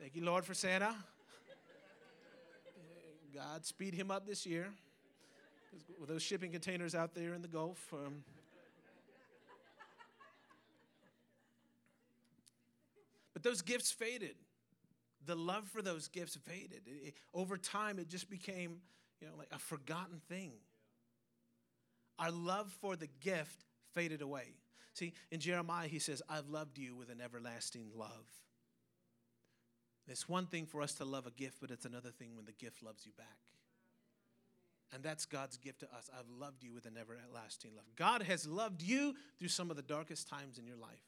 Thank 0.00 0.16
you, 0.16 0.24
Lord, 0.24 0.44
for 0.44 0.54
Santa. 0.54 0.94
God 3.32 3.64
speed 3.64 3.94
him 3.94 4.10
up 4.10 4.26
this 4.26 4.44
year. 4.44 4.66
With 6.00 6.08
those 6.08 6.22
shipping 6.22 6.50
containers 6.50 6.96
out 6.96 7.14
there 7.14 7.32
in 7.32 7.42
the 7.42 7.48
Gulf. 7.48 7.78
Um, 7.92 8.24
but 13.32 13.44
those 13.44 13.62
gifts 13.62 13.92
faded. 13.92 14.34
The 15.26 15.36
love 15.36 15.68
for 15.68 15.80
those 15.80 16.08
gifts 16.08 16.36
faded. 16.36 16.80
It, 16.86 17.08
it, 17.08 17.14
over 17.32 17.56
time, 17.56 18.00
it 18.00 18.08
just 18.08 18.28
became, 18.28 18.78
you 19.20 19.28
know, 19.28 19.34
like 19.38 19.50
a 19.52 19.58
forgotten 19.58 20.20
thing. 20.28 20.52
Our 22.18 22.32
love 22.32 22.74
for 22.80 22.96
the 22.96 23.08
gift 23.20 23.64
faded 23.92 24.22
away. 24.22 24.54
See, 24.94 25.12
in 25.30 25.40
Jeremiah, 25.40 25.88
he 25.88 25.98
says, 25.98 26.22
I've 26.28 26.48
loved 26.48 26.78
you 26.78 26.94
with 26.96 27.10
an 27.10 27.20
everlasting 27.20 27.86
love. 27.94 28.26
It's 30.08 30.28
one 30.28 30.46
thing 30.46 30.66
for 30.66 30.82
us 30.82 30.94
to 30.94 31.04
love 31.04 31.26
a 31.26 31.30
gift, 31.30 31.58
but 31.60 31.70
it's 31.70 31.84
another 31.84 32.10
thing 32.10 32.34
when 32.34 32.44
the 32.44 32.52
gift 32.52 32.82
loves 32.82 33.06
you 33.06 33.12
back. 33.16 33.38
And 34.92 35.04
that's 35.04 35.24
God's 35.24 35.56
gift 35.56 35.80
to 35.80 35.86
us. 35.94 36.10
I've 36.12 36.28
loved 36.40 36.64
you 36.64 36.72
with 36.74 36.84
an 36.86 36.96
everlasting 37.00 37.70
love. 37.76 37.86
God 37.94 38.24
has 38.24 38.46
loved 38.46 38.82
you 38.82 39.14
through 39.38 39.48
some 39.48 39.70
of 39.70 39.76
the 39.76 39.82
darkest 39.82 40.28
times 40.28 40.58
in 40.58 40.66
your 40.66 40.76
life. 40.76 41.04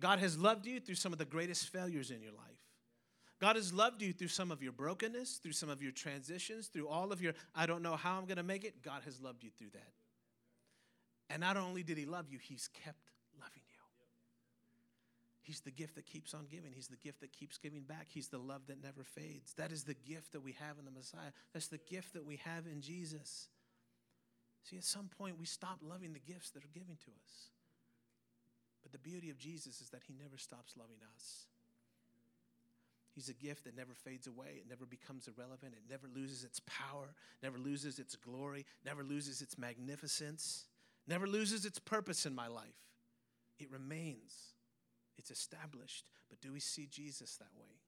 God 0.00 0.18
has 0.20 0.38
loved 0.38 0.64
you 0.64 0.80
through 0.80 0.94
some 0.94 1.12
of 1.12 1.18
the 1.18 1.26
greatest 1.26 1.68
failures 1.68 2.10
in 2.10 2.22
your 2.22 2.32
life. 2.32 2.44
God 3.40 3.56
has 3.56 3.72
loved 3.72 4.00
you 4.00 4.12
through 4.12 4.28
some 4.28 4.50
of 4.50 4.62
your 4.62 4.72
brokenness, 4.72 5.36
through 5.36 5.52
some 5.52 5.68
of 5.68 5.82
your 5.82 5.92
transitions, 5.92 6.68
through 6.68 6.88
all 6.88 7.12
of 7.12 7.20
your, 7.20 7.34
I 7.54 7.66
don't 7.66 7.82
know 7.82 7.96
how 7.96 8.16
I'm 8.16 8.24
going 8.24 8.38
to 8.38 8.42
make 8.42 8.64
it. 8.64 8.82
God 8.82 9.02
has 9.04 9.20
loved 9.20 9.44
you 9.44 9.50
through 9.50 9.70
that. 9.74 9.92
And 11.30 11.40
not 11.40 11.56
only 11.56 11.82
did 11.82 11.98
He 11.98 12.06
love 12.06 12.26
you, 12.30 12.38
He's 12.38 12.68
kept 12.84 13.10
loving 13.38 13.52
you. 13.54 13.68
He's 15.48 15.60
the 15.60 15.70
gift 15.70 15.94
that 15.94 16.04
keeps 16.04 16.34
on 16.34 16.44
giving. 16.50 16.72
He's 16.74 16.88
the 16.88 16.96
gift 16.96 17.22
that 17.22 17.32
keeps 17.32 17.56
giving 17.56 17.80
back. 17.80 18.08
He's 18.10 18.28
the 18.28 18.36
love 18.36 18.66
that 18.66 18.82
never 18.82 19.02
fades. 19.02 19.54
That 19.54 19.72
is 19.72 19.82
the 19.82 19.94
gift 19.94 20.32
that 20.32 20.42
we 20.42 20.52
have 20.52 20.78
in 20.78 20.84
the 20.84 20.90
Messiah. 20.90 21.32
That's 21.54 21.68
the 21.68 21.80
gift 21.88 22.12
that 22.12 22.26
we 22.26 22.36
have 22.44 22.66
in 22.66 22.82
Jesus. 22.82 23.48
See, 24.64 24.76
at 24.76 24.84
some 24.84 25.08
point, 25.16 25.38
we 25.40 25.46
stop 25.46 25.78
loving 25.80 26.12
the 26.12 26.20
gifts 26.20 26.50
that 26.50 26.62
are 26.62 26.74
given 26.74 26.96
to 26.96 27.10
us. 27.24 27.48
But 28.82 28.92
the 28.92 28.98
beauty 28.98 29.30
of 29.30 29.38
Jesus 29.38 29.80
is 29.80 29.88
that 29.88 30.02
He 30.06 30.12
never 30.22 30.36
stops 30.36 30.74
loving 30.76 31.00
us. 31.14 31.46
He's 33.14 33.30
a 33.30 33.34
gift 33.34 33.64
that 33.64 33.74
never 33.74 33.94
fades 33.94 34.26
away. 34.26 34.60
It 34.60 34.66
never 34.68 34.84
becomes 34.84 35.28
irrelevant. 35.28 35.72
It 35.72 35.90
never 35.90 36.08
loses 36.14 36.44
its 36.44 36.60
power, 36.60 37.14
never 37.42 37.56
loses 37.56 37.98
its 37.98 38.16
glory, 38.16 38.66
never 38.84 39.02
loses 39.02 39.40
its 39.40 39.56
magnificence 39.56 40.66
never 41.08 41.26
loses 41.26 41.64
its 41.64 41.78
purpose 41.78 42.26
in 42.26 42.34
my 42.34 42.48
life. 42.48 42.66
It 43.58 43.70
remains, 43.70 44.54
it's 45.16 45.30
established. 45.30 46.10
But 46.28 46.40
do 46.40 46.52
we 46.52 46.60
see 46.60 46.86
Jesus 46.86 47.36
that 47.36 47.48
way? 47.58 47.80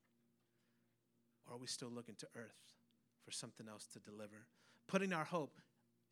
Or 1.47 1.55
are 1.55 1.59
we 1.59 1.67
still 1.67 1.91
looking 1.91 2.17
to 2.17 2.27
earth 2.37 2.75
for 3.25 3.31
something 3.31 3.69
else 3.69 3.87
to 3.93 3.99
deliver? 4.01 4.47
Putting 4.89 5.13
our 5.13 5.25
hope, 5.25 5.59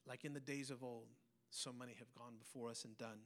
like 0.07 0.25
in 0.25 0.35
the 0.35 0.41
days 0.41 0.71
of 0.71 0.85
old, 0.85 1.09
so 1.51 1.73
many 1.73 1.95
have 1.99 2.13
gone 2.15 2.35
before 2.39 2.71
us 2.71 2.85
and 2.85 2.97
done. 2.99 3.21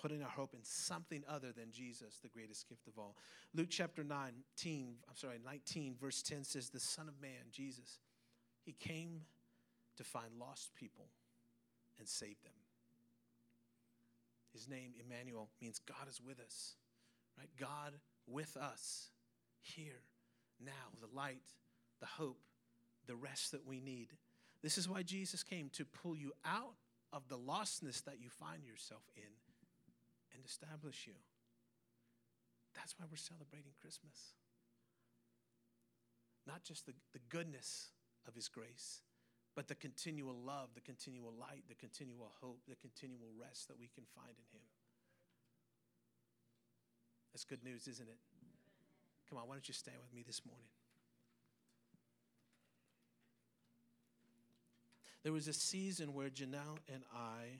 Putting 0.00 0.22
our 0.22 0.30
hope 0.30 0.54
in 0.54 0.60
something 0.62 1.24
other 1.28 1.52
than 1.52 1.72
Jesus, 1.72 2.18
the 2.22 2.28
greatest 2.28 2.68
gift 2.68 2.86
of 2.86 2.98
all. 2.98 3.16
Luke 3.52 3.68
chapter 3.68 4.04
19, 4.04 4.96
I'm 5.08 5.16
sorry, 5.16 5.38
19, 5.44 5.96
verse 6.00 6.22
10 6.22 6.44
says, 6.44 6.70
The 6.70 6.80
Son 6.80 7.08
of 7.08 7.20
Man, 7.20 7.50
Jesus, 7.50 7.98
he 8.64 8.72
came 8.72 9.22
to 9.96 10.04
find 10.04 10.38
lost 10.38 10.74
people 10.76 11.08
and 11.98 12.08
save 12.08 12.40
them. 12.44 12.52
His 14.58 14.68
name, 14.68 14.90
Emmanuel, 14.98 15.50
means 15.62 15.78
God 15.78 16.08
is 16.08 16.20
with 16.20 16.40
us, 16.40 16.74
right? 17.38 17.48
God 17.60 17.92
with 18.26 18.56
us 18.56 19.10
here, 19.60 20.02
now, 20.58 20.90
the 21.00 21.16
light, 21.16 21.54
the 22.00 22.06
hope, 22.06 22.40
the 23.06 23.14
rest 23.14 23.52
that 23.52 23.64
we 23.64 23.80
need. 23.80 24.08
This 24.60 24.76
is 24.76 24.88
why 24.88 25.04
Jesus 25.04 25.44
came 25.44 25.70
to 25.74 25.84
pull 25.84 26.16
you 26.16 26.32
out 26.44 26.74
of 27.12 27.28
the 27.28 27.38
lostness 27.38 28.02
that 28.02 28.20
you 28.20 28.30
find 28.30 28.66
yourself 28.66 29.02
in 29.16 29.30
and 30.34 30.44
establish 30.44 31.06
you. 31.06 31.14
That's 32.74 32.98
why 32.98 33.06
we're 33.08 33.16
celebrating 33.16 33.72
Christmas. 33.80 34.34
Not 36.48 36.64
just 36.64 36.84
the, 36.86 36.94
the 37.12 37.20
goodness 37.28 37.90
of 38.26 38.34
His 38.34 38.48
grace, 38.48 39.02
but 39.58 39.66
the 39.66 39.74
continual 39.74 40.36
love, 40.46 40.68
the 40.76 40.80
continual 40.80 41.32
light, 41.36 41.64
the 41.68 41.74
continual 41.74 42.30
hope, 42.40 42.60
the 42.68 42.76
continual 42.76 43.26
rest 43.36 43.66
that 43.66 43.76
we 43.76 43.88
can 43.92 44.04
find 44.14 44.30
in 44.30 44.56
Him. 44.56 44.62
That's 47.32 47.44
good 47.44 47.64
news, 47.64 47.88
isn't 47.88 48.08
it? 48.08 48.18
Come 49.28 49.36
on, 49.36 49.48
why 49.48 49.56
don't 49.56 49.66
you 49.66 49.74
stand 49.74 49.96
with 50.00 50.14
me 50.14 50.22
this 50.24 50.42
morning? 50.46 50.68
There 55.24 55.32
was 55.32 55.48
a 55.48 55.52
season 55.52 56.14
where 56.14 56.28
Janelle 56.28 56.78
and 56.94 57.02
I 57.12 57.58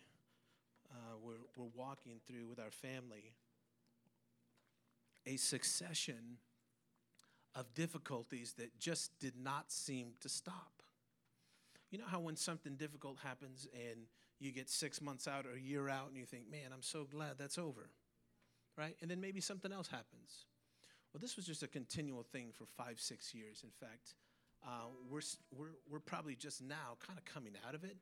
uh, 0.93 1.17
were, 1.21 1.41
were 1.57 1.71
walking 1.75 2.21
through 2.29 2.47
with 2.47 2.61
our 2.61 2.71
family 2.71 3.33
a 5.27 5.37
succession 5.37 6.39
of 7.57 7.75
difficulties 7.75 8.53
that 8.57 8.79
just 8.79 9.19
did 9.19 9.35
not 9.37 9.73
seem 9.73 10.13
to 10.21 10.29
stop. 10.29 10.79
You 11.91 11.99
know 11.99 12.05
how 12.07 12.21
when 12.21 12.37
something 12.37 12.77
difficult 12.77 13.19
happens 13.23 13.67
and 13.73 14.07
you 14.41 14.53
get 14.53 14.69
six 14.69 15.01
months 15.01 15.27
out 15.27 15.47
or 15.47 15.55
a 15.55 15.61
year 15.61 15.89
out 15.89 16.09
and 16.09 16.17
you 16.17 16.25
think, 16.25 16.51
man, 16.51 16.71
I'm 16.73 16.83
so 16.83 17.05
glad 17.05 17.39
that's 17.39 17.59
over, 17.59 17.91
right? 18.77 18.97
And 19.01 19.11
then 19.11 19.21
maybe 19.21 19.41
something 19.41 19.73
else 19.73 19.89
happens. 19.89 20.47
Well, 21.13 21.21
this 21.21 21.37
was 21.37 21.47
just 21.47 21.63
a 21.63 21.69
continual 21.69 22.23
thing 22.23 22.53
for 22.53 22.67
five, 22.77 23.01
six 23.01 23.35
years. 23.35 23.65
In 23.65 23.71
fact, 23.71 24.15
uh, 24.65 24.89
we're, 25.11 25.21
we're, 25.57 25.77
we're 25.91 26.01
probably 26.01 26.35
just 26.35 26.63
now 26.63 26.97
kind 27.05 27.19
of 27.19 27.25
coming 27.25 27.55
out 27.67 27.75
of 27.75 27.85
it, 27.85 27.97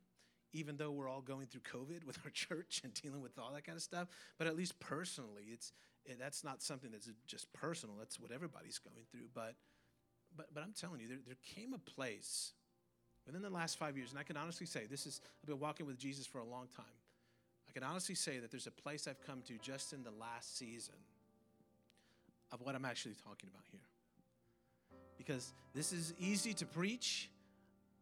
even 0.53 0.77
though 0.77 0.91
we're 0.91 1.09
all 1.09 1.21
going 1.21 1.47
through 1.47 1.61
COVID 1.61 2.03
with 2.05 2.19
our 2.25 2.31
church 2.31 2.81
and 2.83 2.93
dealing 2.93 3.21
with 3.21 3.39
all 3.39 3.51
that 3.53 3.65
kind 3.65 3.77
of 3.77 3.83
stuff. 3.83 4.07
But 4.37 4.47
at 4.47 4.55
least 4.55 4.79
personally, 4.79 5.45
it's, 5.51 5.71
it, 6.05 6.19
that's 6.19 6.43
not 6.43 6.61
something 6.61 6.91
that's 6.91 7.09
just 7.25 7.51
personal. 7.53 7.95
That's 7.97 8.19
what 8.19 8.31
everybody's 8.31 8.79
going 8.79 9.05
through. 9.09 9.29
But, 9.33 9.55
but, 10.35 10.53
but 10.53 10.63
I'm 10.63 10.73
telling 10.73 10.99
you, 10.99 11.07
there, 11.07 11.19
there 11.25 11.37
came 11.55 11.73
a 11.73 11.79
place 11.79 12.53
within 13.27 13.41
the 13.41 13.49
last 13.49 13.77
five 13.77 13.95
years, 13.95 14.09
and 14.09 14.19
I 14.19 14.23
can 14.23 14.37
honestly 14.37 14.65
say 14.65 14.85
this 14.89 15.05
is, 15.05 15.21
I've 15.43 15.47
been 15.47 15.59
walking 15.59 15.85
with 15.85 15.99
Jesus 15.99 16.25
for 16.25 16.39
a 16.39 16.45
long 16.45 16.67
time. 16.75 16.85
I 17.69 17.71
can 17.73 17.83
honestly 17.83 18.15
say 18.15 18.39
that 18.39 18.49
there's 18.49 18.65
a 18.65 18.71
place 18.71 19.07
I've 19.07 19.21
come 19.27 19.41
to 19.47 19.53
just 19.61 19.93
in 19.93 20.03
the 20.03 20.11
last 20.11 20.57
season 20.57 20.95
of 22.51 22.61
what 22.61 22.73
I'm 22.73 22.85
actually 22.85 23.15
talking 23.15 23.49
about 23.53 23.65
here. 23.69 23.81
Because 25.17 25.53
this 25.75 25.91
is 25.91 26.13
easy 26.17 26.53
to 26.55 26.65
preach, 26.65 27.29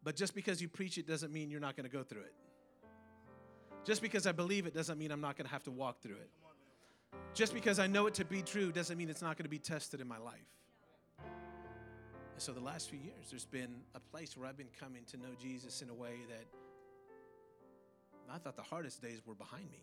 but 0.04 0.16
just 0.16 0.36
because 0.36 0.62
you 0.62 0.70
preach 0.70 0.98
it 0.98 1.08
doesn't 1.08 1.34
mean 1.34 1.50
you're 1.50 1.60
not 1.60 1.76
going 1.76 1.90
to 1.90 1.96
go 1.96 2.04
through 2.04 2.22
it. 2.22 2.34
Just 3.84 4.02
because 4.02 4.28
I 4.28 4.32
believe 4.32 4.68
it 4.68 4.74
doesn't 4.74 4.98
mean 4.98 5.12
I'm 5.12 5.22
not 5.22 5.36
going 5.38 5.46
to 5.46 5.52
have 5.52 5.64
to 5.64 5.72
walk 5.72 6.02
through 6.02 6.16
it. 6.16 6.30
Just 7.34 7.54
because 7.54 7.80
I 7.80 7.88
know 7.88 8.08
it 8.08 8.14
to 8.16 8.26
be 8.26 8.42
true 8.42 8.72
doesn't 8.72 8.98
mean 8.98 9.10
it's 9.10 9.22
not 9.22 9.38
going 9.38 9.46
to 9.46 9.50
be 9.50 9.60
tested 9.60 10.02
in 10.02 10.08
my 10.08 10.18
life. 10.18 10.46
And 12.36 12.42
so 12.42 12.52
the 12.52 12.60
last 12.60 12.90
few 12.90 13.00
years, 13.00 13.30
there's 13.32 13.46
been 13.46 13.82
a 13.96 14.00
place 14.00 14.36
where 14.36 14.48
I've 14.48 14.58
been 14.58 14.68
coming 14.78 15.04
to 15.12 15.18
know 15.18 15.34
Jesus 15.42 15.82
in 15.82 15.90
a 15.90 15.94
way 15.94 16.18
that 16.30 16.46
I 18.30 18.38
thought 18.38 18.58
the 18.58 18.62
hardest 18.62 19.02
days 19.02 19.22
were 19.26 19.36
behind 19.36 19.72
me. 19.72 19.82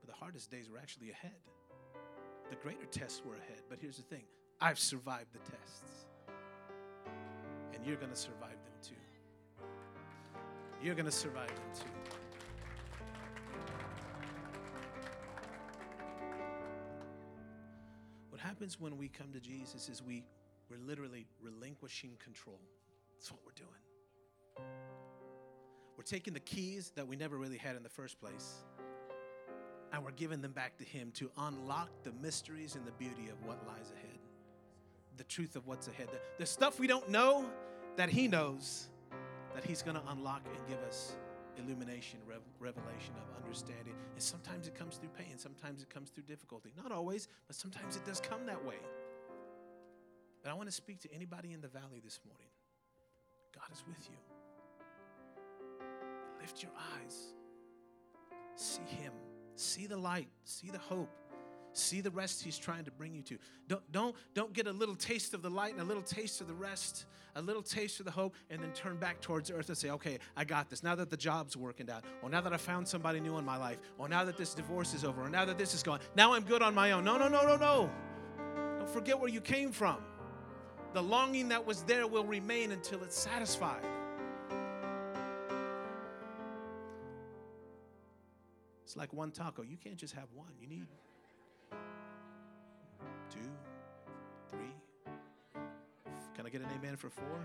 But 0.00 0.14
the 0.14 0.16
hardest 0.16 0.50
days 0.52 0.70
were 0.70 0.78
actually 0.78 1.10
ahead. 1.10 1.32
the 2.50 2.56
greater 2.56 2.86
tests 2.86 3.22
were 3.24 3.34
ahead. 3.34 3.62
But 3.68 3.78
here's 3.80 3.96
the 3.96 4.02
thing 4.02 4.22
I've 4.60 4.78
survived 4.78 5.32
the 5.32 5.38
tests, 5.50 6.06
and 7.74 7.84
you're 7.84 7.96
going 7.96 8.10
to 8.10 8.16
survive 8.16 8.50
them 8.50 8.74
too. 8.82 8.94
You're 10.82 10.94
going 10.94 11.06
to 11.06 11.12
survive 11.12 11.48
them 11.48 11.70
too. 11.74 11.86
What 18.30 18.40
happens 18.40 18.78
when 18.78 18.98
we 18.98 19.08
come 19.08 19.32
to 19.32 19.40
Jesus 19.40 19.88
is 19.88 20.02
we, 20.02 20.22
we're 20.70 20.78
literally 20.78 21.26
relinquishing 21.40 22.12
control. 22.22 22.60
That's 23.16 23.30
what 23.30 23.40
we're 23.44 23.52
doing. 23.52 24.68
We're 25.96 26.04
taking 26.04 26.34
the 26.34 26.40
keys 26.40 26.92
that 26.96 27.06
we 27.06 27.16
never 27.16 27.36
really 27.36 27.58
had 27.58 27.76
in 27.76 27.82
the 27.82 27.88
first 27.88 28.20
place 28.20 28.64
and 29.94 30.04
we're 30.04 30.10
giving 30.10 30.40
them 30.40 30.50
back 30.50 30.76
to 30.78 30.84
Him 30.84 31.12
to 31.14 31.30
unlock 31.38 31.88
the 32.02 32.12
mysteries 32.20 32.74
and 32.74 32.84
the 32.84 32.92
beauty 32.92 33.28
of 33.30 33.40
what 33.46 33.64
lies 33.64 33.92
ahead, 33.92 34.18
the 35.16 35.24
truth 35.24 35.54
of 35.54 35.68
what's 35.68 35.86
ahead, 35.86 36.08
the, 36.10 36.18
the 36.38 36.46
stuff 36.46 36.80
we 36.80 36.88
don't 36.88 37.08
know 37.08 37.48
that 37.94 38.08
He 38.08 38.26
knows 38.26 38.88
that 39.54 39.64
He's 39.64 39.82
going 39.82 39.96
to 39.96 40.02
unlock 40.08 40.42
and 40.46 40.66
give 40.68 40.82
us 40.88 41.14
illumination, 41.56 42.18
rev- 42.26 42.40
revelation 42.58 43.14
of 43.16 43.40
understanding. 43.40 43.94
And 44.14 44.22
sometimes 44.22 44.66
it 44.66 44.74
comes 44.74 44.96
through 44.96 45.10
pain, 45.10 45.38
sometimes 45.38 45.80
it 45.80 45.90
comes 45.90 46.10
through 46.10 46.24
difficulty. 46.24 46.72
Not 46.76 46.90
always, 46.90 47.28
but 47.46 47.54
sometimes 47.54 47.94
it 47.94 48.04
does 48.04 48.20
come 48.20 48.46
that 48.46 48.64
way. 48.64 48.80
But 50.44 50.50
I 50.50 50.54
want 50.54 50.68
to 50.68 50.74
speak 50.74 51.00
to 51.00 51.12
anybody 51.12 51.52
in 51.52 51.60
the 51.60 51.68
valley 51.68 52.00
this 52.04 52.20
morning. 52.24 52.46
God 53.52 53.72
is 53.72 53.82
with 53.88 54.08
you. 54.08 54.16
Lift 56.40 56.62
your 56.62 56.72
eyes, 57.00 57.32
see 58.54 58.82
Him. 58.82 59.12
See 59.56 59.86
the 59.86 59.96
light, 59.96 60.28
see 60.42 60.68
the 60.68 60.78
hope, 60.78 61.10
see 61.72 62.00
the 62.00 62.10
rest 62.10 62.42
he's 62.42 62.58
trying 62.58 62.84
to 62.86 62.90
bring 62.90 63.14
you 63.14 63.22
to. 63.22 63.38
Don't, 63.68 63.92
don't, 63.92 64.16
don't 64.34 64.52
get 64.52 64.66
a 64.66 64.72
little 64.72 64.96
taste 64.96 65.32
of 65.32 65.42
the 65.42 65.48
light 65.48 65.72
and 65.72 65.80
a 65.80 65.84
little 65.84 66.02
taste 66.02 66.40
of 66.40 66.48
the 66.48 66.54
rest, 66.54 67.06
a 67.36 67.40
little 67.40 67.62
taste 67.62 68.00
of 68.00 68.06
the 68.06 68.10
hope, 68.10 68.34
and 68.50 68.60
then 68.60 68.72
turn 68.72 68.96
back 68.96 69.20
towards 69.20 69.52
earth 69.52 69.68
and 69.68 69.78
say, 69.78 69.90
okay, 69.90 70.18
I 70.36 70.44
got 70.44 70.70
this. 70.70 70.82
Now 70.82 70.96
that 70.96 71.08
the 71.08 71.16
job's 71.16 71.56
working 71.56 71.88
out, 71.88 72.04
or 72.20 72.28
now 72.28 72.40
that 72.40 72.52
I 72.52 72.56
found 72.56 72.88
somebody 72.88 73.20
new 73.20 73.38
in 73.38 73.44
my 73.44 73.56
life, 73.56 73.78
or 73.96 74.08
now 74.08 74.24
that 74.24 74.36
this 74.36 74.54
divorce 74.54 74.92
is 74.92 75.04
over, 75.04 75.22
or 75.22 75.28
now 75.28 75.44
that 75.44 75.56
this 75.56 75.72
is 75.72 75.84
gone, 75.84 76.00
now 76.16 76.32
I'm 76.32 76.42
good 76.42 76.60
on 76.60 76.74
my 76.74 76.90
own. 76.90 77.04
No, 77.04 77.16
no, 77.16 77.28
no, 77.28 77.46
no, 77.46 77.56
no. 77.56 77.90
Don't 78.78 78.90
forget 78.90 79.20
where 79.20 79.30
you 79.30 79.40
came 79.40 79.70
from. 79.70 79.98
The 80.94 81.02
longing 81.02 81.48
that 81.48 81.66
was 81.66 81.82
there 81.82 82.06
will 82.06 82.24
remain 82.24 82.70
until 82.70 83.02
it's 83.02 83.18
satisfied. 83.18 83.82
It's 88.84 88.96
like 88.96 89.12
one 89.12 89.32
taco. 89.32 89.62
You 89.62 89.76
can't 89.76 89.96
just 89.96 90.14
have 90.14 90.28
one. 90.32 90.52
You 90.60 90.68
need 90.68 90.86
two, 93.28 93.40
three. 94.52 94.72
Can 96.36 96.46
I 96.46 96.48
get 96.48 96.60
an 96.60 96.68
amen 96.78 96.96
for 96.96 97.10
four? 97.10 97.40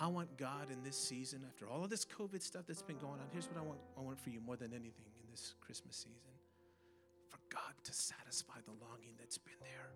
I 0.00 0.06
want 0.06 0.34
God 0.38 0.70
in 0.72 0.82
this 0.82 0.96
season, 0.96 1.44
after 1.46 1.68
all 1.68 1.84
of 1.84 1.90
this 1.90 2.06
COVID 2.06 2.40
stuff 2.40 2.62
that's 2.66 2.80
been 2.80 2.96
going 2.96 3.12
on, 3.20 3.26
here's 3.30 3.46
what 3.46 3.58
I 3.58 3.62
want, 3.62 3.78
I 3.98 4.00
want 4.00 4.18
for 4.18 4.30
you 4.30 4.40
more 4.40 4.56
than 4.56 4.72
anything 4.72 5.12
in 5.22 5.30
this 5.30 5.52
Christmas 5.60 5.96
season 5.96 6.39
to 7.84 7.92
satisfy 7.92 8.58
the 8.64 8.72
longing 8.84 9.14
that's 9.18 9.38
been 9.38 9.54
there 9.60 9.90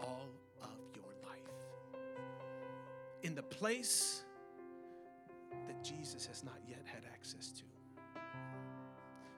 all 0.00 0.28
of 0.62 0.78
your 0.94 1.12
life. 1.22 2.00
In 3.22 3.34
the 3.34 3.42
place 3.42 4.24
that 5.66 5.82
Jesus 5.82 6.26
has 6.26 6.44
not 6.44 6.58
yet 6.68 6.82
had 6.84 7.02
access 7.12 7.50
to. 7.52 7.64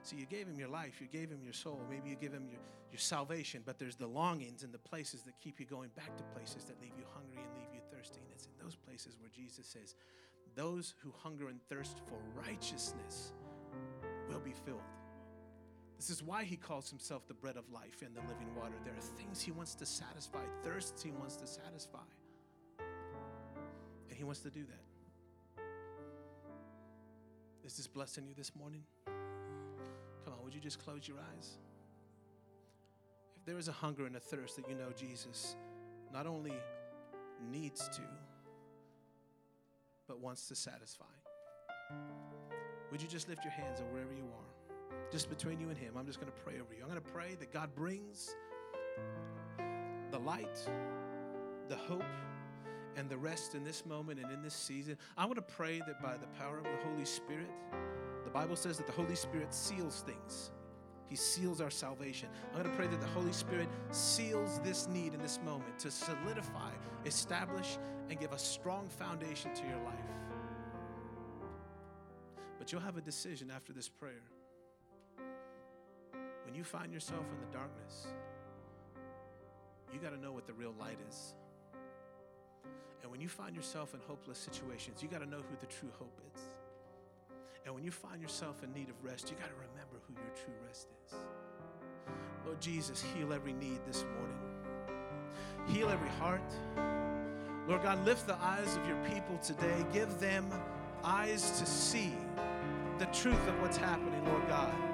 So 0.03 0.15
you 0.15 0.25
gave 0.25 0.47
him 0.47 0.57
your 0.57 0.67
life, 0.67 0.99
you 0.99 1.07
gave 1.07 1.29
him 1.29 1.43
your 1.43 1.53
soul, 1.53 1.79
maybe 1.89 2.09
you 2.09 2.15
give 2.15 2.33
him 2.33 2.47
your, 2.49 2.59
your 2.91 2.99
salvation, 2.99 3.61
but 3.65 3.77
there's 3.77 3.95
the 3.95 4.07
longings 4.07 4.63
and 4.63 4.73
the 4.73 4.79
places 4.79 5.21
that 5.23 5.39
keep 5.39 5.59
you 5.59 5.65
going 5.65 5.89
back 5.95 6.17
to 6.17 6.23
places 6.35 6.63
that 6.65 6.81
leave 6.81 6.93
you 6.97 7.05
hungry 7.13 7.37
and 7.37 7.53
leave 7.53 7.69
you 7.73 7.81
thirsty. 7.95 8.19
And 8.19 8.31
it's 8.33 8.45
in 8.45 8.51
those 8.63 8.75
places 8.75 9.17
where 9.19 9.29
Jesus 9.29 9.67
says, 9.67 9.95
Those 10.55 10.95
who 11.03 11.13
hunger 11.23 11.49
and 11.49 11.61
thirst 11.69 12.01
for 12.07 12.17
righteousness 12.35 13.33
will 14.27 14.39
be 14.39 14.53
filled. 14.65 14.81
This 16.01 16.09
is 16.09 16.23
why 16.23 16.43
he 16.45 16.55
calls 16.55 16.89
himself 16.89 17.27
the 17.27 17.35
bread 17.35 17.57
of 17.57 17.71
life 17.71 18.01
and 18.03 18.15
the 18.15 18.21
living 18.21 18.55
water. 18.55 18.73
There 18.83 18.95
are 18.95 19.17
things 19.19 19.39
he 19.39 19.51
wants 19.51 19.75
to 19.75 19.85
satisfy, 19.85 20.39
thirsts 20.63 21.03
he 21.03 21.11
wants 21.11 21.35
to 21.35 21.45
satisfy. 21.45 21.99
And 22.79 24.17
he 24.17 24.23
wants 24.23 24.39
to 24.39 24.49
do 24.49 24.61
that. 24.63 25.63
Is 27.63 27.77
this 27.77 27.85
blessing 27.85 28.25
you 28.25 28.33
this 28.33 28.55
morning? 28.55 28.81
Come 29.05 30.33
on, 30.33 30.43
would 30.43 30.55
you 30.55 30.59
just 30.59 30.83
close 30.83 31.07
your 31.07 31.17
eyes? 31.35 31.59
If 33.35 33.45
there 33.45 33.59
is 33.59 33.67
a 33.67 33.71
hunger 33.71 34.07
and 34.07 34.15
a 34.15 34.19
thirst 34.19 34.55
that 34.55 34.67
you 34.67 34.73
know 34.73 34.89
Jesus 34.97 35.55
not 36.11 36.25
only 36.25 36.55
needs 37.51 37.87
to, 37.89 38.01
but 40.07 40.19
wants 40.19 40.47
to 40.47 40.55
satisfy, 40.55 41.05
would 42.91 43.03
you 43.03 43.07
just 43.07 43.29
lift 43.29 43.43
your 43.43 43.53
hands 43.53 43.79
or 43.79 43.83
wherever 43.93 44.13
you 44.13 44.23
are? 44.23 44.60
Just 45.11 45.29
between 45.29 45.59
you 45.59 45.69
and 45.69 45.77
Him, 45.77 45.95
I'm 45.97 46.05
just 46.05 46.19
going 46.19 46.31
to 46.31 46.39
pray 46.43 46.53
over 46.53 46.73
you. 46.73 46.81
I'm 46.81 46.89
going 46.89 47.01
to 47.01 47.11
pray 47.11 47.35
that 47.39 47.51
God 47.51 47.75
brings 47.75 48.35
the 50.09 50.19
light, 50.19 50.69
the 51.67 51.75
hope, 51.75 52.03
and 52.95 53.09
the 53.09 53.17
rest 53.17 53.55
in 53.55 53.63
this 53.63 53.85
moment 53.85 54.19
and 54.19 54.31
in 54.31 54.41
this 54.41 54.53
season. 54.53 54.97
I 55.17 55.25
want 55.25 55.35
to 55.35 55.41
pray 55.41 55.79
that 55.79 56.01
by 56.01 56.17
the 56.17 56.27
power 56.39 56.57
of 56.57 56.63
the 56.63 56.89
Holy 56.89 57.05
Spirit, 57.05 57.49
the 58.23 58.29
Bible 58.29 58.55
says 58.55 58.77
that 58.77 58.85
the 58.85 58.93
Holy 58.93 59.15
Spirit 59.15 59.53
seals 59.53 60.03
things. 60.05 60.51
He 61.07 61.17
seals 61.17 61.59
our 61.59 61.69
salvation. 61.69 62.29
I'm 62.47 62.61
going 62.61 62.71
to 62.71 62.77
pray 62.77 62.87
that 62.87 63.01
the 63.01 63.07
Holy 63.07 63.33
Spirit 63.33 63.67
seals 63.91 64.59
this 64.63 64.87
need 64.87 65.13
in 65.13 65.21
this 65.21 65.39
moment 65.43 65.77
to 65.79 65.91
solidify, 65.91 66.71
establish, 67.05 67.77
and 68.09 68.17
give 68.17 68.31
a 68.31 68.39
strong 68.39 68.87
foundation 68.87 69.53
to 69.55 69.63
your 69.63 69.79
life. 69.83 69.93
But 72.57 72.71
you'll 72.71 72.81
have 72.81 72.95
a 72.95 73.01
decision 73.01 73.51
after 73.53 73.73
this 73.73 73.89
prayer. 73.89 74.23
When 76.51 76.57
you 76.57 76.65
find 76.65 76.91
yourself 76.91 77.23
in 77.31 77.39
the 77.39 77.57
darkness, 77.57 78.07
you 79.93 79.99
got 79.99 80.09
to 80.09 80.19
know 80.19 80.33
what 80.33 80.47
the 80.47 80.51
real 80.51 80.73
light 80.77 80.97
is. 81.07 81.33
And 83.01 83.09
when 83.09 83.21
you 83.21 83.29
find 83.29 83.55
yourself 83.55 83.93
in 83.93 84.01
hopeless 84.05 84.37
situations, 84.37 85.01
you 85.01 85.07
got 85.07 85.21
to 85.21 85.25
know 85.25 85.37
who 85.37 85.55
the 85.61 85.67
true 85.67 85.87
hope 85.97 86.19
is. 86.35 86.41
And 87.65 87.73
when 87.73 87.85
you 87.85 87.91
find 87.91 88.21
yourself 88.21 88.65
in 88.65 88.73
need 88.73 88.89
of 88.89 89.01
rest, 89.01 89.29
you 89.29 89.37
got 89.37 89.47
to 89.47 89.53
remember 89.53 90.01
who 90.05 90.13
your 90.13 90.35
true 90.35 90.53
rest 90.67 90.89
is. 91.07 91.15
Lord 92.45 92.59
Jesus, 92.59 93.01
heal 93.15 93.31
every 93.31 93.53
need 93.53 93.79
this 93.87 94.03
morning. 94.17 94.37
Heal 95.69 95.87
every 95.87 96.09
heart. 96.19 96.51
Lord 97.65 97.81
God, 97.81 98.03
lift 98.05 98.27
the 98.27 98.35
eyes 98.41 98.75
of 98.75 98.85
your 98.89 99.01
people 99.05 99.37
today. 99.37 99.85
Give 99.93 100.19
them 100.19 100.49
eyes 101.01 101.57
to 101.61 101.65
see 101.65 102.11
the 102.99 103.05
truth 103.05 103.47
of 103.47 103.61
what's 103.61 103.77
happening, 103.77 104.25
Lord 104.25 104.45
God. 104.49 104.90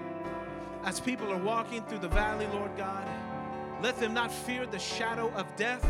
As 0.88 1.00
people 1.00 1.32
are 1.32 1.38
walking 1.38 1.84
through 1.84 2.00
the 2.00 2.08
valley, 2.08 2.48
Lord 2.48 2.76
God, 2.76 3.08
let 3.84 4.00
them 4.00 4.16
not 4.16 4.32
fear 4.32 4.66
the 4.66 4.80
shadow 4.80 5.32
of 5.36 5.46
death 5.56 5.86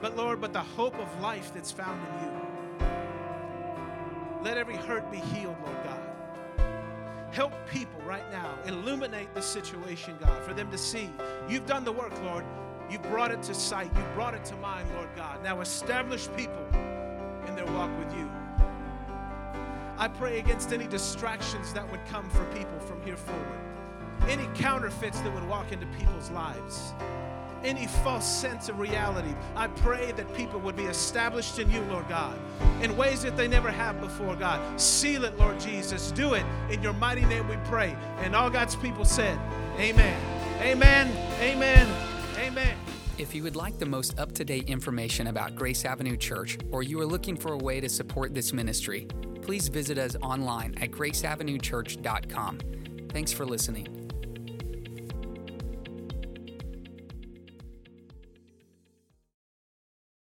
but 0.00 0.16
Lord, 0.16 0.40
but 0.40 0.52
the 0.52 0.60
hope 0.62 0.98
of 0.98 1.20
life 1.20 1.52
that's 1.54 1.70
found 1.70 2.00
in 2.08 2.24
you. 2.24 2.86
Let 4.42 4.56
every 4.56 4.76
hurt 4.76 5.10
be 5.12 5.18
healed, 5.18 5.56
Lord 5.64 5.76
God. 5.84 6.00
Help 7.32 7.52
people 7.68 8.00
right 8.00 8.28
now. 8.32 8.58
Illuminate 8.64 9.34
the 9.34 9.42
situation, 9.42 10.16
God, 10.18 10.42
for 10.42 10.54
them 10.54 10.70
to 10.70 10.78
see. 10.78 11.10
You've 11.48 11.66
done 11.66 11.84
the 11.84 11.92
work, 11.92 12.12
Lord. 12.22 12.46
You 12.90 12.98
brought 12.98 13.30
it 13.30 13.42
to 13.44 13.54
sight. 13.54 13.90
You 13.94 14.02
brought 14.14 14.34
it 14.34 14.44
to 14.46 14.56
mind, 14.56 14.88
Lord 14.96 15.10
God. 15.14 15.44
Now 15.44 15.60
establish 15.60 16.28
people 16.36 16.66
in 17.46 17.54
their 17.54 17.66
walk 17.66 17.90
with 17.98 18.16
you. 18.16 18.28
I 19.98 20.08
pray 20.08 20.38
against 20.38 20.72
any 20.72 20.86
distractions 20.86 21.74
that 21.74 21.88
would 21.90 22.04
come 22.06 22.28
for 22.30 22.44
people 22.46 22.80
from 22.80 23.02
here 23.02 23.18
forward, 23.18 23.60
any 24.28 24.48
counterfeits 24.54 25.20
that 25.20 25.34
would 25.34 25.48
walk 25.48 25.72
into 25.72 25.86
people's 25.98 26.30
lives 26.30 26.94
any 27.64 27.86
false 27.86 28.26
sense 28.26 28.68
of 28.68 28.78
reality. 28.78 29.34
I 29.54 29.68
pray 29.68 30.12
that 30.12 30.34
people 30.34 30.60
would 30.60 30.76
be 30.76 30.84
established 30.84 31.58
in 31.58 31.70
you, 31.70 31.80
Lord 31.82 32.08
God, 32.08 32.38
in 32.82 32.96
ways 32.96 33.22
that 33.22 33.36
they 33.36 33.48
never 33.48 33.70
have 33.70 34.00
before, 34.00 34.36
God. 34.36 34.80
Seal 34.80 35.24
it, 35.24 35.38
Lord 35.38 35.60
Jesus. 35.60 36.10
Do 36.12 36.34
it. 36.34 36.44
In 36.70 36.82
your 36.82 36.92
mighty 36.94 37.24
name 37.24 37.48
we 37.48 37.56
pray. 37.64 37.96
And 38.18 38.34
all 38.34 38.50
God's 38.50 38.76
people 38.76 39.04
said, 39.04 39.38
Amen. 39.78 40.20
Amen. 40.60 41.10
Amen. 41.40 41.88
Amen. 42.38 42.76
If 43.18 43.34
you 43.34 43.42
would 43.42 43.56
like 43.56 43.78
the 43.78 43.86
most 43.86 44.18
up 44.18 44.32
to 44.32 44.44
date 44.44 44.68
information 44.68 45.26
about 45.26 45.54
Grace 45.54 45.84
Avenue 45.84 46.16
Church, 46.16 46.58
or 46.70 46.82
you 46.82 46.98
are 47.00 47.06
looking 47.06 47.36
for 47.36 47.52
a 47.52 47.58
way 47.58 47.80
to 47.80 47.88
support 47.88 48.34
this 48.34 48.52
ministry, 48.52 49.08
please 49.42 49.68
visit 49.68 49.98
us 49.98 50.16
online 50.22 50.74
at 50.80 50.90
graceavenuechurch.com. 50.90 52.58
Thanks 53.10 53.32
for 53.32 53.44
listening. 53.44 53.99